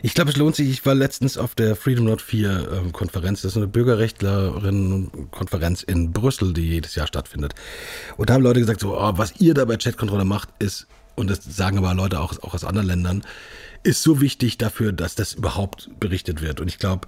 Ich 0.04 0.14
glaube, 0.14 0.32
es 0.32 0.38
lohnt 0.38 0.56
sich. 0.56 0.70
Ich 0.70 0.86
war 0.86 0.94
letztens 0.94 1.38
auf 1.38 1.56
der 1.56 1.76
Freedom 1.76 2.06
Note 2.06 2.24
4 2.24 2.70
ähm, 2.72 2.92
Konferenz. 2.92 3.42
Das 3.42 3.54
ist 3.54 3.58
eine 3.58 3.68
Bürgerrechtlerinnen-Konferenz 3.68 5.84
in 5.84 6.12
Brüssel, 6.12 6.54
die 6.54 6.68
jedes 6.68 6.96
Jahr 6.96 7.08
stattfindet. 7.08 7.56
Und 8.18 8.30
da 8.30 8.36
haben 8.36 8.44
Leute 8.44 8.60
gesagt, 8.60 8.82
so, 8.82 8.98
oh, 8.98 9.14
was 9.16 9.40
ihr 9.40 9.54
da 9.54 9.66
bei 9.66 9.78
Chatkontrolle 9.78 10.26
macht, 10.26 10.50
ist, 10.60 10.88
und 11.16 11.30
das 11.30 11.40
sagen 11.44 11.78
aber 11.80 11.94
Leute 11.94 12.20
auch, 12.20 12.34
auch 12.44 12.54
aus 12.54 12.64
anderen 12.64 12.88
Ländern, 12.88 13.24
ist 13.84 14.04
so 14.04 14.22
wichtig 14.22 14.58
dafür, 14.58 14.92
dass 14.92 15.16
das 15.16 15.34
überhaupt 15.34 15.90
berichtet 16.00 16.42
wird. 16.42 16.62
Und 16.62 16.68
ich 16.68 16.78
glaube, 16.78 17.08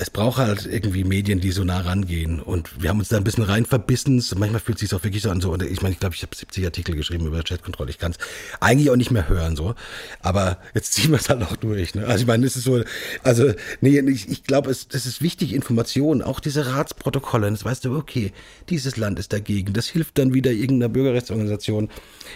es 0.00 0.10
braucht 0.10 0.38
halt 0.38 0.64
irgendwie 0.64 1.02
Medien, 1.02 1.40
die 1.40 1.50
so 1.50 1.64
nah 1.64 1.80
rangehen. 1.80 2.40
Und 2.40 2.80
wir 2.80 2.88
haben 2.88 3.00
uns 3.00 3.08
da 3.08 3.16
ein 3.16 3.24
bisschen 3.24 3.42
rein 3.42 3.66
verbissen. 3.66 4.24
Manchmal 4.36 4.60
fühlt 4.60 4.76
es 4.76 4.88
sich 4.88 4.94
auch 4.94 5.02
wirklich 5.02 5.24
so 5.24 5.30
an, 5.30 5.40
so, 5.40 5.52
ich 5.56 5.82
meine, 5.82 5.92
ich 5.92 5.98
glaube, 5.98 6.14
ich 6.14 6.22
habe 6.22 6.36
70 6.36 6.64
Artikel 6.64 6.94
geschrieben 6.94 7.26
über 7.26 7.42
Chatkontrolle. 7.42 7.90
Ich 7.90 7.98
kann 7.98 8.12
es 8.12 8.18
eigentlich 8.60 8.90
auch 8.90 8.96
nicht 8.96 9.10
mehr 9.10 9.28
hören, 9.28 9.56
so. 9.56 9.74
Aber 10.20 10.58
jetzt 10.72 10.92
ziehen 10.94 11.10
wir 11.10 11.18
es 11.18 11.28
halt 11.28 11.42
auch 11.42 11.56
durch. 11.56 11.96
Ne? 11.96 12.06
Also 12.06 12.20
ich 12.20 12.26
meine, 12.28 12.46
es 12.46 12.54
ist 12.54 12.62
so, 12.62 12.80
also, 13.24 13.52
nee, 13.80 13.98
ich, 13.98 14.28
ich 14.28 14.44
glaube, 14.44 14.70
es 14.70 14.86
das 14.86 15.04
ist 15.04 15.20
wichtig, 15.20 15.52
Informationen, 15.52 16.22
auch 16.22 16.38
diese 16.38 16.72
Ratsprotokolle. 16.72 17.50
Das 17.50 17.64
weißt 17.64 17.84
du, 17.84 17.96
okay, 17.96 18.32
dieses 18.68 18.96
Land 18.98 19.18
ist 19.18 19.32
dagegen. 19.32 19.72
Das 19.72 19.88
hilft 19.88 20.18
dann 20.18 20.32
wieder 20.32 20.52
irgendeiner 20.52 20.90
Bürgerrechtsorganisation 20.90 21.88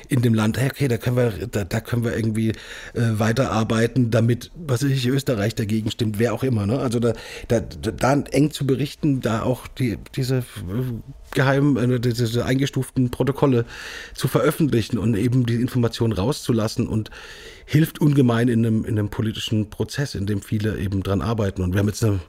in 0.09 0.21
dem 0.21 0.35
Land. 0.35 0.59
Hey, 0.59 0.69
okay, 0.69 0.89
da 0.89 0.97
können 0.97 1.17
wir, 1.17 1.47
da, 1.47 1.63
da 1.63 1.81
können 1.81 2.03
wir 2.03 2.17
irgendwie 2.17 2.49
äh, 2.49 2.55
weiterarbeiten, 2.95 4.11
damit, 4.11 4.51
was 4.57 4.83
weiß 4.83 4.91
ich, 4.91 5.07
Österreich 5.07 5.55
dagegen 5.55 5.93
stimmt, 5.93 6.19
wer 6.19 6.35
auch 6.35 6.43
immer. 6.43 6.67
Ne? 6.67 6.81
Also 6.81 6.99
da, 6.99 7.13
da, 7.61 7.91
da 7.91 8.13
eng 8.13 8.51
zu 8.51 8.67
berichten, 8.67 9.21
da 9.21 9.43
auch 9.43 9.67
die, 9.67 9.99
diese 10.15 10.45
geheimen, 11.33 11.93
äh, 11.93 12.01
diese 12.01 12.45
eingestuften 12.45 13.11
Protokolle 13.11 13.65
zu 14.15 14.29
veröffentlichen 14.29 14.99
und 14.99 15.15
eben 15.17 15.47
die 15.47 15.57
Informationen 15.57 16.13
rauszulassen 16.13 16.87
und 16.87 17.11
hilft 17.65 18.01
ungemein 18.01 18.49
in 18.49 18.65
einem, 18.65 18.85
in 18.85 18.99
einem 18.99 19.09
politischen 19.09 19.71
Prozess, 19.71 20.15
in 20.15 20.27
dem 20.27 20.43
viele 20.43 20.79
eben 20.79 21.03
dran 21.03 21.23
arbeiten. 21.23 21.63
Und 21.63 21.73
wir 21.73 21.81
haben 21.81 21.89
jetzt 21.89 22.05
eine 22.05 22.21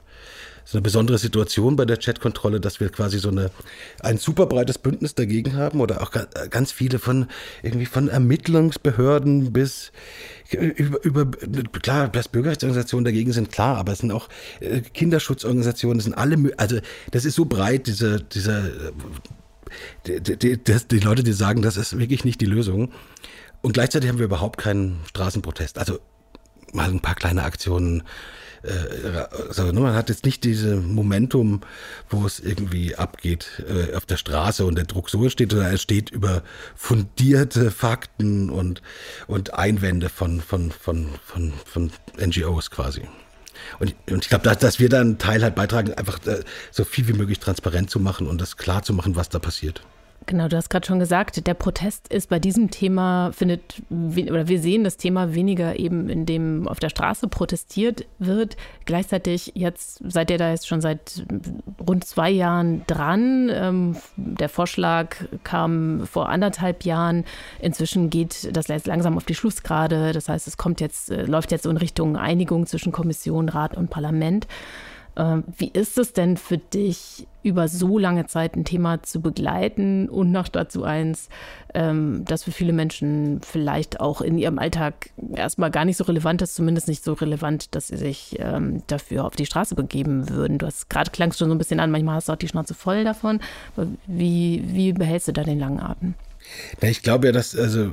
so 0.65 0.77
eine 0.77 0.83
besondere 0.83 1.17
Situation 1.17 1.75
bei 1.75 1.85
der 1.85 1.97
Chatkontrolle, 1.97 2.59
dass 2.59 2.79
wir 2.79 2.89
quasi 2.89 3.19
so 3.19 3.29
eine, 3.29 3.51
ein 3.99 4.17
super 4.17 4.45
breites 4.45 4.77
Bündnis 4.77 5.15
dagegen 5.15 5.55
haben 5.55 5.81
oder 5.81 6.01
auch 6.01 6.11
ganz 6.49 6.71
viele 6.71 6.99
von 6.99 7.27
irgendwie 7.61 7.85
von 7.85 8.07
Ermittlungsbehörden 8.07 9.51
bis 9.51 9.91
über, 10.51 11.03
über 11.03 11.25
klar, 11.25 12.07
dass 12.07 12.27
Bürgerrechtsorganisationen 12.27 13.05
dagegen 13.05 13.33
sind, 13.33 13.51
klar, 13.51 13.77
aber 13.77 13.91
es 13.91 13.99
sind 13.99 14.11
auch 14.11 14.29
äh, 14.59 14.81
Kinderschutzorganisationen, 14.81 15.99
es 15.99 16.05
sind 16.05 16.13
alle, 16.13 16.53
also 16.57 16.77
das 17.11 17.25
ist 17.25 17.35
so 17.35 17.45
breit, 17.45 17.87
diese, 17.87 18.21
dieser, 18.21 18.63
die, 20.05 20.21
die, 20.21 20.57
die 20.57 20.99
Leute, 20.99 21.23
die 21.23 21.33
sagen, 21.33 21.61
das 21.61 21.77
ist 21.77 21.97
wirklich 21.97 22.23
nicht 22.23 22.41
die 22.41 22.45
Lösung. 22.45 22.91
Und 23.61 23.73
gleichzeitig 23.73 24.09
haben 24.09 24.19
wir 24.19 24.25
überhaupt 24.25 24.59
keinen 24.59 24.99
Straßenprotest. 25.07 25.77
Also 25.77 25.99
mal 26.73 26.89
ein 26.89 27.01
paar 27.01 27.15
kleine 27.15 27.43
Aktionen 27.43 28.03
äh, 28.63 29.25
also, 29.47 29.71
ne, 29.71 29.79
man 29.79 29.93
hat 29.93 30.09
jetzt 30.09 30.25
nicht 30.25 30.43
diese 30.43 30.77
Momentum, 30.77 31.61
wo 32.09 32.25
es 32.25 32.39
irgendwie 32.39 32.95
abgeht 32.95 33.63
äh, 33.67 33.95
auf 33.95 34.05
der 34.05 34.17
Straße 34.17 34.65
und 34.65 34.75
der 34.75 34.85
Druck 34.85 35.09
so 35.09 35.23
entsteht, 35.23 35.51
sondern 35.51 35.73
es 35.73 35.81
steht 35.81 36.09
über 36.09 36.43
fundierte 36.75 37.71
Fakten 37.71 38.49
und, 38.49 38.81
und 39.27 39.53
Einwände 39.53 40.09
von, 40.09 40.41
von, 40.41 40.71
von, 40.71 41.09
von, 41.25 41.53
von 41.65 41.91
NGOs 42.17 42.71
quasi. 42.71 43.07
Und, 43.79 43.95
und 44.09 44.23
ich 44.23 44.29
glaube, 44.29 44.43
dass, 44.43 44.57
dass 44.59 44.79
wir 44.79 44.89
da 44.89 45.01
einen 45.01 45.17
Teil 45.17 45.43
halt 45.43 45.55
beitragen, 45.55 45.93
einfach 45.93 46.25
äh, 46.25 46.43
so 46.71 46.83
viel 46.83 47.07
wie 47.07 47.13
möglich 47.13 47.39
transparent 47.39 47.89
zu 47.89 47.99
machen 47.99 48.27
und 48.27 48.39
das 48.39 48.57
klar 48.57 48.83
zu 48.83 48.93
machen, 48.93 49.15
was 49.15 49.29
da 49.29 49.39
passiert. 49.39 49.81
Genau, 50.25 50.47
du 50.47 50.55
hast 50.55 50.69
gerade 50.69 50.85
schon 50.85 50.99
gesagt, 50.99 51.45
der 51.45 51.53
Protest 51.53 52.07
ist 52.07 52.29
bei 52.29 52.39
diesem 52.39 52.71
Thema, 52.71 53.31
findet, 53.33 53.81
oder 53.89 54.47
wir 54.47 54.59
sehen 54.59 54.83
das 54.83 54.97
Thema 54.97 55.33
weniger 55.33 55.77
eben, 55.77 56.09
in 56.09 56.25
dem 56.25 56.67
auf 56.67 56.79
der 56.79 56.89
Straße 56.89 57.27
protestiert 57.27 58.05
wird. 58.19 58.55
Gleichzeitig 58.85 59.51
jetzt 59.55 60.01
seid 60.07 60.31
ihr 60.31 60.37
da 60.37 60.51
jetzt 60.51 60.67
schon 60.67 60.81
seit 60.81 61.25
rund 61.85 62.05
zwei 62.05 62.29
Jahren 62.29 62.83
dran. 62.87 63.49
Ähm, 63.53 63.97
der 64.15 64.49
Vorschlag 64.49 65.15
kam 65.43 66.05
vor 66.05 66.29
anderthalb 66.29 66.83
Jahren. 66.83 67.25
Inzwischen 67.59 68.09
geht 68.09 68.55
das 68.55 68.67
langsam 68.85 69.17
auf 69.17 69.25
die 69.25 69.35
Schlussgrade. 69.35 70.13
Das 70.13 70.29
heißt, 70.29 70.47
es 70.47 70.57
kommt 70.57 70.79
jetzt, 70.79 71.11
äh, 71.11 71.23
läuft 71.23 71.51
jetzt 71.51 71.65
in 71.65 71.77
Richtung 71.77 72.15
Einigung 72.15 72.65
zwischen 72.65 72.91
Kommission, 72.91 73.49
Rat 73.49 73.75
und 73.75 73.89
Parlament. 73.89 74.47
Ähm, 75.15 75.43
wie 75.57 75.69
ist 75.69 75.97
es 75.97 76.13
denn 76.13 76.37
für 76.37 76.57
dich, 76.57 77.27
über 77.43 77.67
so 77.67 77.97
lange 77.97 78.25
Zeit 78.25 78.55
ein 78.55 78.63
Thema 78.63 79.03
zu 79.03 79.21
begleiten 79.21 80.07
und 80.09 80.31
noch 80.31 80.47
dazu 80.47 80.83
eins, 80.83 81.27
ähm, 81.73 82.23
das 82.25 82.43
für 82.43 82.51
viele 82.51 82.71
Menschen 82.71 83.41
vielleicht 83.41 83.99
auch 83.99 84.21
in 84.21 84.37
ihrem 84.37 84.57
Alltag 84.59 85.09
erstmal 85.35 85.69
gar 85.69 85.85
nicht 85.85 85.97
so 85.97 86.05
relevant 86.05 86.41
ist, 86.41 86.55
zumindest 86.55 86.87
nicht 86.87 87.03
so 87.03 87.13
relevant, 87.13 87.75
dass 87.75 87.87
sie 87.87 87.97
sich 87.97 88.37
ähm, 88.39 88.81
dafür 88.87 89.25
auf 89.25 89.35
die 89.35 89.45
Straße 89.45 89.75
begeben 89.75 90.29
würden? 90.29 90.57
Du 90.57 90.65
hast 90.65 90.89
gerade 90.89 91.11
klangst 91.11 91.37
schon 91.37 91.49
so 91.49 91.55
ein 91.55 91.57
bisschen 91.57 91.81
an, 91.81 91.91
manchmal 91.91 92.15
hast 92.15 92.29
du 92.29 92.33
auch 92.33 92.37
die 92.37 92.47
Schnauze 92.47 92.73
voll 92.73 93.03
davon. 93.03 93.41
Wie, 94.07 94.63
wie 94.65 94.93
behältst 94.93 95.27
du 95.27 95.33
da 95.33 95.43
den 95.43 95.59
langen 95.59 95.81
Atem? 95.81 96.13
Na, 96.81 96.87
ich 96.87 97.01
glaube 97.03 97.27
ja, 97.27 97.33
dass, 97.33 97.55
also 97.57 97.91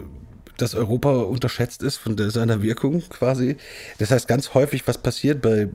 dass 0.56 0.74
Europa 0.74 1.10
unterschätzt 1.10 1.82
ist 1.82 1.96
von 1.96 2.16
seiner 2.30 2.62
Wirkung 2.62 3.02
quasi. 3.08 3.56
Das 3.98 4.10
heißt, 4.10 4.28
ganz 4.28 4.54
häufig, 4.54 4.86
was 4.86 4.98
passiert 4.98 5.40
bei 5.42 5.68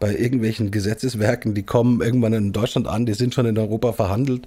bei 0.00 0.16
irgendwelchen 0.16 0.70
Gesetzeswerken, 0.70 1.54
die 1.54 1.62
kommen 1.62 2.00
irgendwann 2.00 2.32
in 2.32 2.52
Deutschland 2.52 2.86
an, 2.86 3.06
die 3.06 3.14
sind 3.14 3.34
schon 3.34 3.46
in 3.46 3.58
Europa 3.58 3.92
verhandelt. 3.92 4.46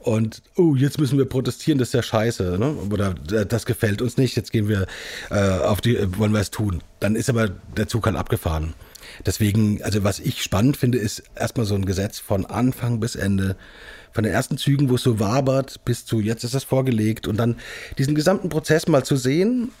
Und, 0.00 0.42
oh, 0.56 0.74
jetzt 0.74 1.00
müssen 1.00 1.16
wir 1.16 1.24
protestieren, 1.24 1.78
das 1.78 1.88
ist 1.88 1.94
ja 1.94 2.02
scheiße, 2.02 2.58
ne? 2.58 2.74
Oder 2.90 3.14
äh, 3.32 3.46
das 3.46 3.64
gefällt 3.64 4.02
uns 4.02 4.18
nicht, 4.18 4.36
jetzt 4.36 4.52
gehen 4.52 4.68
wir 4.68 4.86
äh, 5.30 5.38
auf 5.60 5.80
die, 5.80 5.96
wollen 6.18 6.32
wir 6.32 6.40
es 6.40 6.50
tun. 6.50 6.82
Dann 7.00 7.16
ist 7.16 7.30
aber 7.30 7.48
der 7.48 7.88
Zug 7.88 8.04
halt 8.04 8.16
abgefahren. 8.16 8.74
Deswegen, 9.24 9.82
also 9.82 10.04
was 10.04 10.18
ich 10.20 10.42
spannend 10.42 10.76
finde, 10.76 10.98
ist 10.98 11.22
erstmal 11.34 11.64
so 11.64 11.74
ein 11.74 11.86
Gesetz 11.86 12.18
von 12.18 12.44
Anfang 12.44 13.00
bis 13.00 13.16
Ende, 13.16 13.56
von 14.12 14.24
den 14.24 14.32
ersten 14.32 14.58
Zügen, 14.58 14.90
wo 14.90 14.96
es 14.96 15.02
so 15.02 15.18
wabert, 15.20 15.84
bis 15.84 16.04
zu 16.04 16.20
jetzt 16.20 16.44
ist 16.44 16.54
es 16.54 16.64
vorgelegt 16.64 17.26
und 17.26 17.36
dann 17.36 17.56
diesen 17.98 18.14
gesamten 18.14 18.48
Prozess 18.48 18.86
mal 18.86 19.04
zu 19.04 19.16
sehen 19.16 19.72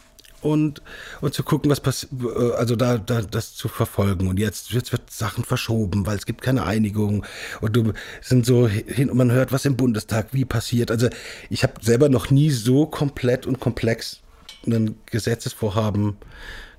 und, 0.44 0.82
und 1.20 1.32
zu 1.32 1.42
gucken, 1.42 1.70
was 1.70 1.80
passiert, 1.80 2.12
äh, 2.22 2.52
also 2.52 2.76
da, 2.76 2.98
da 2.98 3.22
das 3.22 3.54
zu 3.54 3.68
verfolgen. 3.68 4.28
Und 4.28 4.38
jetzt, 4.38 4.72
jetzt 4.72 4.92
wird 4.92 5.10
Sachen 5.10 5.44
verschoben, 5.44 6.06
weil 6.06 6.16
es 6.16 6.26
gibt 6.26 6.42
keine 6.42 6.64
Einigung. 6.64 7.24
Und 7.60 7.74
du 7.74 7.92
sind 8.20 8.44
so 8.44 8.68
hin 8.68 9.10
und 9.10 9.16
man 9.16 9.32
hört, 9.32 9.52
was 9.52 9.64
im 9.64 9.76
Bundestag 9.76 10.28
wie 10.32 10.44
passiert. 10.44 10.90
Also 10.90 11.08
ich 11.48 11.62
habe 11.62 11.74
selber 11.80 12.08
noch 12.08 12.30
nie 12.30 12.50
so 12.50 12.86
komplett 12.86 13.46
und 13.46 13.58
komplex 13.58 14.20
ein 14.66 14.96
Gesetzesvorhaben, 15.06 16.16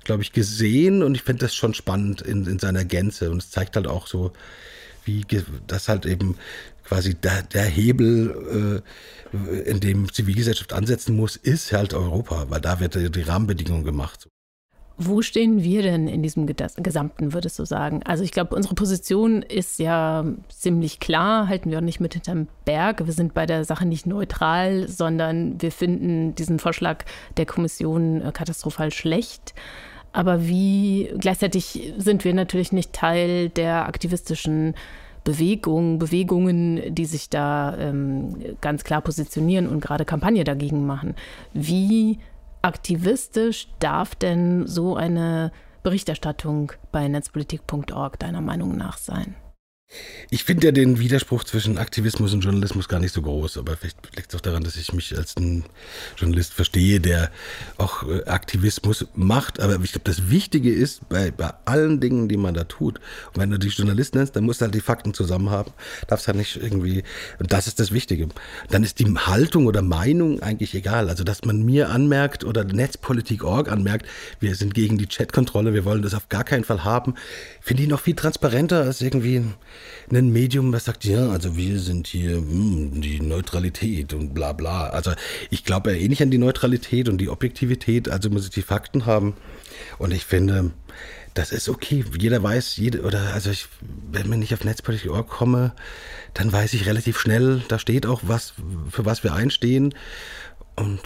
glaube 0.04 0.22
ich, 0.22 0.32
gesehen 0.32 1.02
und 1.02 1.14
ich 1.14 1.22
finde 1.22 1.46
das 1.46 1.54
schon 1.54 1.74
spannend 1.74 2.22
in, 2.22 2.46
in 2.46 2.58
seiner 2.58 2.84
Gänze. 2.84 3.30
Und 3.30 3.38
es 3.38 3.50
zeigt 3.50 3.76
halt 3.76 3.88
auch 3.88 4.06
so, 4.06 4.32
wie 5.06 5.24
das 5.66 5.88
halt 5.88 6.06
eben 6.06 6.36
quasi 6.84 7.14
der, 7.14 7.42
der 7.42 7.64
Hebel, 7.64 8.82
äh, 8.82 9.68
in 9.68 9.80
dem 9.80 10.12
Zivilgesellschaft 10.12 10.72
ansetzen 10.72 11.16
muss, 11.16 11.36
ist 11.36 11.72
halt 11.72 11.94
Europa, 11.94 12.46
weil 12.48 12.60
da 12.60 12.80
wird 12.80 12.94
die 12.94 13.22
Rahmenbedingungen 13.22 13.84
gemacht. 13.84 14.28
Wo 14.98 15.20
stehen 15.20 15.62
wir 15.62 15.82
denn 15.82 16.08
in 16.08 16.22
diesem 16.22 16.46
Gesamten, 16.46 17.34
würdest 17.34 17.58
du 17.58 17.66
sagen? 17.66 18.02
Also 18.04 18.24
ich 18.24 18.32
glaube, 18.32 18.56
unsere 18.56 18.74
Position 18.74 19.42
ist 19.42 19.78
ja 19.78 20.24
ziemlich 20.48 21.00
klar, 21.00 21.48
halten 21.48 21.70
wir 21.70 21.78
auch 21.78 21.82
nicht 21.82 22.00
mit 22.00 22.14
hinterm 22.14 22.48
Berg. 22.64 23.04
Wir 23.04 23.12
sind 23.12 23.34
bei 23.34 23.44
der 23.44 23.66
Sache 23.66 23.84
nicht 23.84 24.06
neutral, 24.06 24.88
sondern 24.88 25.60
wir 25.60 25.70
finden 25.70 26.34
diesen 26.34 26.58
Vorschlag 26.58 27.04
der 27.36 27.44
Kommission 27.44 28.22
äh, 28.22 28.32
katastrophal 28.32 28.90
schlecht. 28.90 29.54
Aber 30.16 30.48
wie 30.48 31.10
gleichzeitig 31.18 31.92
sind 31.98 32.24
wir 32.24 32.32
natürlich 32.32 32.72
nicht 32.72 32.94
Teil 32.94 33.50
der 33.50 33.84
aktivistischen 33.84 34.74
Bewegungen, 35.24 35.98
Bewegungen, 35.98 36.94
die 36.94 37.04
sich 37.04 37.28
da 37.28 37.76
ähm, 37.76 38.56
ganz 38.62 38.82
klar 38.82 39.02
positionieren 39.02 39.68
und 39.68 39.80
gerade 39.80 40.06
Kampagne 40.06 40.42
dagegen 40.42 40.86
machen. 40.86 41.16
Wie 41.52 42.18
aktivistisch 42.62 43.68
darf 43.78 44.14
denn 44.14 44.66
so 44.66 44.96
eine 44.96 45.52
Berichterstattung 45.82 46.72
bei 46.92 47.08
netzpolitik.org 47.08 48.18
deiner 48.18 48.40
Meinung 48.40 48.74
nach 48.74 48.96
sein? 48.96 49.34
Ich 50.28 50.42
finde 50.42 50.66
ja 50.66 50.72
den 50.72 50.98
Widerspruch 50.98 51.44
zwischen 51.44 51.78
Aktivismus 51.78 52.34
und 52.34 52.40
Journalismus 52.40 52.88
gar 52.88 52.98
nicht 52.98 53.14
so 53.14 53.22
groß, 53.22 53.58
aber 53.58 53.76
vielleicht 53.76 54.16
liegt 54.16 54.30
es 54.30 54.36
auch 54.36 54.40
daran, 54.40 54.64
dass 54.64 54.76
ich 54.76 54.92
mich 54.92 55.16
als 55.16 55.36
ein 55.36 55.64
Journalist 56.16 56.52
verstehe, 56.52 57.00
der 57.00 57.30
auch 57.78 58.02
äh, 58.02 58.24
Aktivismus 58.24 59.06
macht. 59.14 59.60
Aber 59.60 59.78
ich 59.84 59.92
glaube, 59.92 60.04
das 60.04 60.28
Wichtige 60.28 60.72
ist, 60.72 61.08
bei, 61.08 61.30
bei 61.30 61.52
allen 61.64 62.00
Dingen, 62.00 62.28
die 62.28 62.36
man 62.36 62.54
da 62.54 62.64
tut, 62.64 62.98
und 63.32 63.40
wenn 63.40 63.50
du 63.50 63.58
dich 63.58 63.78
Journalist 63.78 64.16
nennst, 64.16 64.34
dann 64.34 64.42
musst 64.42 64.60
du 64.60 64.64
halt 64.64 64.74
die 64.74 64.80
Fakten 64.80 65.14
zusammen 65.14 65.50
haben, 65.50 65.72
darfst 66.08 66.26
halt 66.26 66.38
nicht 66.38 66.56
irgendwie, 66.56 67.04
und 67.38 67.52
das 67.52 67.68
ist 67.68 67.78
das 67.78 67.92
Wichtige. 67.92 68.28
Dann 68.68 68.82
ist 68.82 68.98
die 68.98 69.06
Haltung 69.06 69.66
oder 69.66 69.82
Meinung 69.82 70.42
eigentlich 70.42 70.74
egal. 70.74 71.08
Also, 71.08 71.22
dass 71.22 71.44
man 71.44 71.64
mir 71.64 71.90
anmerkt 71.90 72.42
oder 72.42 72.64
Netzpolitik.org 72.64 73.70
anmerkt, 73.70 74.06
wir 74.40 74.56
sind 74.56 74.74
gegen 74.74 74.98
die 74.98 75.06
Chatkontrolle, 75.06 75.72
wir 75.72 75.84
wollen 75.84 76.02
das 76.02 76.14
auf 76.14 76.28
gar 76.28 76.42
keinen 76.42 76.64
Fall 76.64 76.82
haben, 76.82 77.14
finde 77.60 77.84
ich 77.84 77.88
noch 77.88 78.00
viel 78.00 78.16
transparenter 78.16 78.82
als 78.82 79.00
irgendwie 79.00 79.36
ein 79.36 79.54
Medium, 80.10 80.72
was 80.72 80.84
sagt, 80.84 81.04
ja, 81.04 81.28
also 81.30 81.56
wir 81.56 81.80
sind 81.80 82.06
hier 82.06 82.40
mh, 82.40 82.42
hm, 82.42 83.00
die 83.00 83.20
Neutralität 83.20 84.14
und 84.14 84.34
bla 84.34 84.52
bla. 84.52 84.88
Also 84.88 85.12
ich 85.50 85.64
glaube 85.64 85.92
ja 85.92 85.98
eh 85.98 86.08
nicht 86.08 86.22
an 86.22 86.30
die 86.30 86.38
Neutralität 86.38 87.08
und 87.08 87.18
die 87.18 87.28
Objektivität, 87.28 88.08
also 88.08 88.30
muss 88.30 88.44
ich 88.44 88.50
die 88.50 88.62
Fakten 88.62 89.06
haben. 89.06 89.34
Und 89.98 90.12
ich 90.12 90.24
finde, 90.24 90.72
das 91.34 91.52
ist 91.52 91.68
okay. 91.68 92.04
Jeder 92.18 92.42
weiß, 92.42 92.76
jede, 92.76 93.02
oder 93.02 93.34
also 93.34 93.50
ich, 93.50 93.68
wenn 94.10 94.40
ich 94.42 94.54
auf 94.54 94.64
Netzpolitik.org 94.64 95.28
komme, 95.28 95.72
dann 96.34 96.52
weiß 96.52 96.72
ich 96.74 96.86
relativ 96.86 97.18
schnell, 97.18 97.62
da 97.68 97.78
steht 97.78 98.06
auch 98.06 98.22
was, 98.24 98.54
für 98.90 99.04
was 99.04 99.22
wir 99.22 99.34
einstehen. 99.34 99.94
Und 100.76 101.00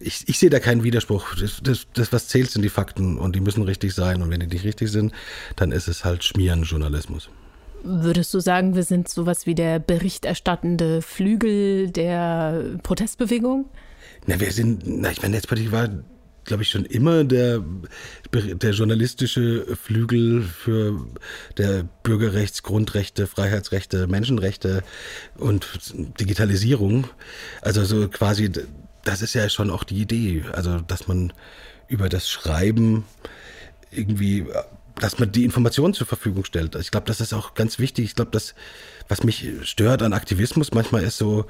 ich, 0.00 0.28
ich 0.28 0.38
sehe 0.38 0.50
da 0.50 0.60
keinen 0.60 0.84
Widerspruch. 0.84 1.34
Das, 1.36 1.60
das, 1.62 1.86
das, 1.94 2.12
was 2.12 2.28
zählt, 2.28 2.50
sind 2.50 2.62
die 2.62 2.68
Fakten 2.68 3.18
und 3.18 3.34
die 3.34 3.40
müssen 3.40 3.62
richtig 3.62 3.94
sein. 3.94 4.22
Und 4.22 4.30
wenn 4.30 4.40
die 4.40 4.46
nicht 4.46 4.64
richtig 4.64 4.90
sind, 4.90 5.12
dann 5.56 5.72
ist 5.72 5.88
es 5.88 6.04
halt 6.04 6.24
Schmierenjournalismus. 6.24 7.30
Würdest 7.86 8.32
du 8.32 8.40
sagen, 8.40 8.74
wir 8.74 8.82
sind 8.82 9.10
sowas 9.10 9.44
wie 9.44 9.54
der 9.54 9.78
berichterstattende 9.78 11.02
Flügel 11.02 11.90
der 11.90 12.78
Protestbewegung? 12.82 13.66
Na, 14.26 14.40
wir 14.40 14.50
sind, 14.52 14.84
na, 14.86 15.10
ich 15.10 15.20
meine, 15.20 15.34
Netzpolitik 15.34 15.70
war, 15.70 15.90
glaube 16.44 16.62
ich, 16.62 16.70
schon 16.70 16.86
immer 16.86 17.24
der, 17.24 17.62
der 18.32 18.70
journalistische 18.70 19.66
Flügel 19.76 20.42
für 20.42 21.06
der 21.58 21.84
Bürgerrechts-, 22.02 22.62
Grundrechte, 22.62 23.26
Freiheitsrechte, 23.26 24.06
Menschenrechte 24.06 24.82
und 25.36 25.68
Digitalisierung. 26.18 27.06
Also 27.60 27.84
so 27.84 28.08
quasi, 28.08 28.50
das 29.04 29.20
ist 29.20 29.34
ja 29.34 29.46
schon 29.50 29.70
auch 29.70 29.84
die 29.84 30.00
Idee, 30.00 30.44
also 30.52 30.80
dass 30.80 31.06
man 31.06 31.34
über 31.88 32.08
das 32.08 32.30
Schreiben 32.30 33.04
irgendwie 33.90 34.46
dass 35.00 35.18
man 35.18 35.32
die 35.32 35.44
Informationen 35.44 35.94
zur 35.94 36.06
Verfügung 36.06 36.44
stellt. 36.44 36.74
Ich 36.76 36.90
glaube, 36.90 37.06
das 37.06 37.20
ist 37.20 37.32
auch 37.32 37.54
ganz 37.54 37.78
wichtig. 37.78 38.04
Ich 38.04 38.14
glaube, 38.14 38.30
das, 38.30 38.54
was 39.08 39.24
mich 39.24 39.46
stört 39.62 40.02
an 40.02 40.12
Aktivismus 40.12 40.72
manchmal 40.72 41.02
ist 41.02 41.18
so, 41.18 41.46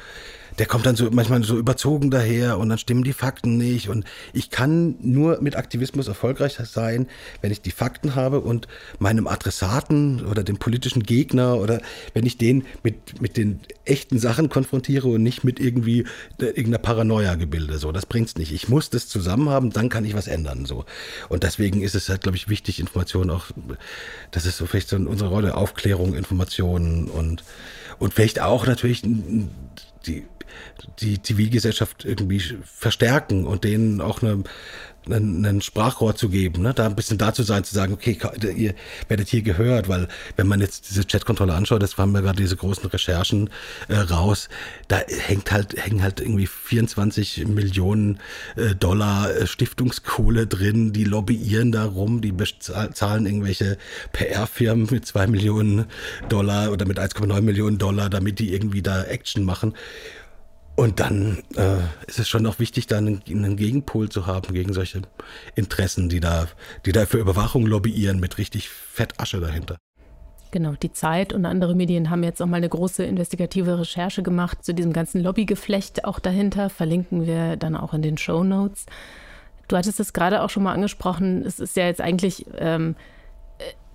der 0.58 0.66
kommt 0.66 0.86
dann 0.86 0.96
so 0.96 1.10
manchmal 1.10 1.42
so 1.42 1.58
überzogen 1.58 2.10
daher 2.10 2.58
und 2.58 2.68
dann 2.68 2.78
stimmen 2.78 3.02
die 3.02 3.12
Fakten 3.12 3.56
nicht. 3.56 3.88
Und 3.88 4.04
ich 4.32 4.50
kann 4.50 4.96
nur 5.00 5.40
mit 5.40 5.56
Aktivismus 5.56 6.08
erfolgreich 6.08 6.58
sein, 6.64 7.08
wenn 7.40 7.50
ich 7.50 7.60
die 7.60 7.70
Fakten 7.70 8.14
habe 8.14 8.40
und 8.40 8.68
meinem 8.98 9.26
Adressaten 9.26 10.24
oder 10.26 10.44
dem 10.44 10.58
politischen 10.58 11.02
Gegner 11.02 11.56
oder 11.56 11.80
wenn 12.12 12.24
ich 12.24 12.38
den 12.38 12.64
mit, 12.82 13.20
mit 13.20 13.36
den 13.36 13.60
echten 13.84 14.18
Sachen 14.18 14.48
konfrontiere 14.48 15.08
und 15.08 15.22
nicht 15.22 15.42
mit 15.42 15.58
irgendwie 15.58 16.02
äh, 16.38 16.46
irgendeiner 16.46 16.78
Paranoia-Gebilde. 16.78 17.78
So, 17.78 17.90
das 17.90 18.06
bringt's 18.06 18.36
nicht. 18.36 18.52
Ich 18.52 18.68
muss 18.68 18.90
das 18.90 19.08
zusammen 19.08 19.48
haben, 19.48 19.70
dann 19.70 19.88
kann 19.88 20.04
ich 20.04 20.14
was 20.14 20.28
ändern. 20.28 20.66
So. 20.66 20.84
Und 21.28 21.42
deswegen 21.42 21.82
ist 21.82 21.94
es 21.94 22.08
halt, 22.08 22.22
glaube 22.22 22.36
ich, 22.36 22.48
wichtig, 22.48 22.78
Informationen 22.78 23.30
auch, 23.30 23.46
das 24.30 24.46
ist 24.46 24.56
so 24.56 24.66
vielleicht 24.66 24.88
so 24.88 24.96
unsere 24.96 25.30
Rolle, 25.30 25.56
Aufklärung, 25.56 26.14
Informationen 26.14 27.08
und, 27.08 27.42
und 27.98 28.14
vielleicht 28.14 28.40
auch 28.40 28.66
natürlich 28.66 29.02
die 30.06 30.24
die 31.00 31.22
Zivilgesellschaft 31.22 32.04
irgendwie 32.04 32.42
verstärken 32.64 33.46
und 33.46 33.64
denen 33.64 34.00
auch 34.00 34.22
eine, 34.22 34.44
einen, 35.06 35.44
einen 35.44 35.60
Sprachrohr 35.60 36.14
zu 36.14 36.28
geben, 36.28 36.62
ne? 36.62 36.74
da 36.74 36.86
ein 36.86 36.96
bisschen 36.96 37.18
da 37.18 37.32
zu 37.32 37.42
sein, 37.42 37.64
zu 37.64 37.74
sagen, 37.74 37.92
okay, 37.92 38.18
ihr 38.56 38.74
werdet 39.08 39.28
hier 39.28 39.42
gehört, 39.42 39.88
weil 39.88 40.08
wenn 40.36 40.46
man 40.46 40.60
jetzt 40.60 40.90
diese 40.90 41.04
Chatkontrolle 41.04 41.54
anschaut, 41.54 41.82
das 41.82 41.96
haben 41.96 42.12
wir 42.12 42.22
gerade 42.22 42.40
diese 42.40 42.56
großen 42.56 42.88
Recherchen 42.88 43.50
äh, 43.88 43.96
raus, 43.96 44.48
da 44.88 44.98
hängt 45.26 45.52
halt, 45.52 45.76
hängen 45.82 46.02
halt 46.02 46.20
irgendwie 46.20 46.46
24 46.46 47.46
Millionen 47.48 48.20
äh, 48.56 48.74
Dollar 48.74 49.30
äh, 49.34 49.46
Stiftungskohle 49.46 50.46
drin, 50.46 50.92
die 50.92 51.04
lobbyieren 51.04 51.72
da 51.72 51.84
rum, 51.84 52.20
die 52.20 52.32
bezahlen 52.32 53.26
irgendwelche 53.26 53.78
PR-Firmen 54.12 54.88
mit 54.90 55.06
zwei 55.06 55.26
Millionen 55.26 55.86
Dollar 56.28 56.72
oder 56.72 56.86
mit 56.86 56.98
1,9 56.98 57.40
Millionen 57.42 57.78
Dollar, 57.78 58.08
damit 58.10 58.38
die 58.38 58.52
irgendwie 58.52 58.82
da 58.82 59.02
Action 59.04 59.44
machen. 59.44 59.74
Und 60.76 60.98
dann 60.98 61.38
äh, 61.56 61.78
ist 62.06 62.18
es 62.18 62.28
schon 62.28 62.42
noch 62.42 62.58
wichtig, 62.58 62.88
da 62.88 62.98
einen, 62.98 63.22
einen, 63.28 63.56
Gegenpol 63.56 64.08
zu 64.08 64.26
haben 64.26 64.52
gegen 64.52 64.72
solche 64.72 65.02
Interessen, 65.54 66.08
die 66.08 66.18
da, 66.18 66.48
die 66.84 66.92
da 66.92 67.06
für 67.06 67.18
Überwachung 67.18 67.66
lobbyieren 67.66 68.18
mit 68.18 68.38
richtig 68.38 68.68
Fettasche 68.68 69.40
dahinter. 69.40 69.76
Genau, 70.50 70.74
die 70.74 70.92
Zeit 70.92 71.32
und 71.32 71.46
andere 71.46 71.74
Medien 71.74 72.10
haben 72.10 72.22
jetzt 72.22 72.40
auch 72.40 72.46
mal 72.46 72.58
eine 72.58 72.68
große 72.68 73.04
investigative 73.04 73.78
Recherche 73.80 74.22
gemacht 74.22 74.64
zu 74.64 74.72
diesem 74.72 74.92
ganzen 74.92 75.20
Lobbygeflecht 75.20 76.04
auch 76.04 76.18
dahinter. 76.20 76.70
Verlinken 76.70 77.26
wir 77.26 77.56
dann 77.56 77.76
auch 77.76 77.92
in 77.92 78.02
den 78.02 78.18
Show 78.18 78.44
Notes. 78.44 78.86
Du 79.68 79.76
hattest 79.76 79.98
es 79.98 80.12
gerade 80.12 80.42
auch 80.42 80.50
schon 80.50 80.62
mal 80.62 80.72
angesprochen. 80.72 81.42
Es 81.44 81.58
ist 81.58 81.76
ja 81.76 81.86
jetzt 81.86 82.00
eigentlich 82.00 82.46
ähm, 82.56 82.96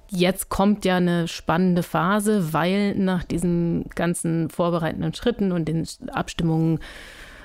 Jetzt 0.09 0.49
kommt 0.49 0.85
ja 0.85 0.97
eine 0.97 1.27
spannende 1.27 1.83
Phase, 1.83 2.51
weil 2.51 2.95
nach 2.95 3.23
diesen 3.23 3.85
ganzen 3.93 4.49
vorbereitenden 4.49 5.13
Schritten 5.13 5.51
und 5.51 5.65
den 5.67 5.87
Abstimmungen 6.11 6.79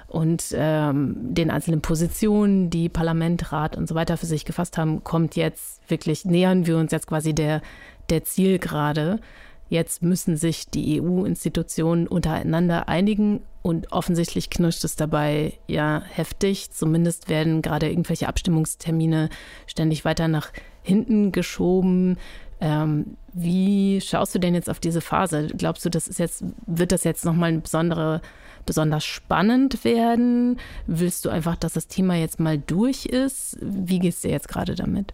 und 0.09 0.55
ähm, 0.57 1.17
den 1.35 1.51
einzelnen 1.51 1.83
Positionen, 1.83 2.71
die 2.71 2.89
Parlament, 2.89 3.53
Rat 3.53 3.77
und 3.77 3.89
so 3.89 3.95
weiter 3.95 4.17
für 4.17 4.27
sich 4.27 4.45
gefasst 4.45 4.79
haben, 4.79 5.05
kommt 5.05 5.37
jetzt 5.37 5.81
wirklich, 5.91 6.25
nähern 6.25 6.67
wir 6.67 6.79
uns 6.79 6.93
jetzt 6.93 7.07
quasi 7.07 7.35
der, 7.35 7.61
der 8.09 8.25
Zielgerade. 8.25 9.21
Jetzt 9.69 10.03
müssen 10.03 10.37
sich 10.37 10.71
die 10.71 11.03
EU-Institutionen 11.03 12.07
untereinander 12.07 12.89
einigen 12.89 13.41
und 13.63 13.93
offensichtlich 13.93 14.51
knirscht 14.51 14.85
es 14.85 14.95
dabei 14.95 15.55
ja 15.67 16.03
heftig. 16.07 16.71
Zumindest 16.71 17.29
werden 17.29 17.61
gerade 17.61 17.89
irgendwelche 17.89 18.29
Abstimmungstermine 18.29 19.31
ständig 19.67 20.05
weiter 20.05 20.29
nach 20.29 20.53
hinten 20.83 21.33
geschoben. 21.33 22.19
Ähm, 22.61 23.17
wie 23.33 24.01
schaust 24.01 24.35
du 24.35 24.39
denn 24.39 24.55
jetzt 24.55 24.71
auf 24.71 24.81
diese 24.81 25.01
Phase? 25.01 25.49
Glaubst 25.57 25.85
du, 25.85 25.91
das 25.91 26.09
ist 26.09 26.19
jetzt, 26.19 26.45
wird 26.67 26.93
das 26.93 27.05
jetzt 27.05 27.25
nochmal 27.25 27.53
ein 27.53 27.63
besondere, 27.63 28.23
besonders 28.65 29.05
spannend 29.05 29.85
werden? 29.85 30.59
Willst 30.87 31.25
du 31.25 31.31
einfach, 31.31 31.57
dass 31.57 31.75
das 31.75 31.89
Thema 31.89 32.15
jetzt 32.17 32.41
mal 32.41 32.59
durch 32.59 33.07
ist? 33.07 33.59
Wie 33.61 33.99
gehst 33.99 34.25
du 34.25 34.29
jetzt 34.29 34.49
gerade 34.49 34.75
damit? 34.75 35.13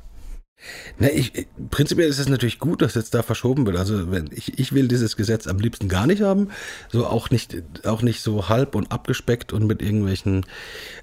Na, 0.98 1.10
ich, 1.10 1.46
prinzipiell 1.70 2.08
ist 2.08 2.18
es 2.18 2.28
natürlich 2.28 2.58
gut, 2.58 2.82
dass 2.82 2.94
jetzt 2.94 3.14
da 3.14 3.22
verschoben 3.22 3.64
wird. 3.64 3.76
Also 3.76 4.10
wenn 4.10 4.28
ich, 4.32 4.58
ich 4.58 4.72
will 4.72 4.88
dieses 4.88 5.16
Gesetz 5.16 5.46
am 5.46 5.58
liebsten 5.58 5.88
gar 5.88 6.06
nicht 6.06 6.20
haben, 6.20 6.48
so 6.90 7.06
auch 7.06 7.30
nicht, 7.30 7.62
auch 7.84 8.02
nicht 8.02 8.20
so 8.20 8.48
halb 8.48 8.74
und 8.74 8.92
abgespeckt 8.92 9.52
und 9.52 9.66
mit 9.66 9.80
irgendwelchen, 9.80 10.44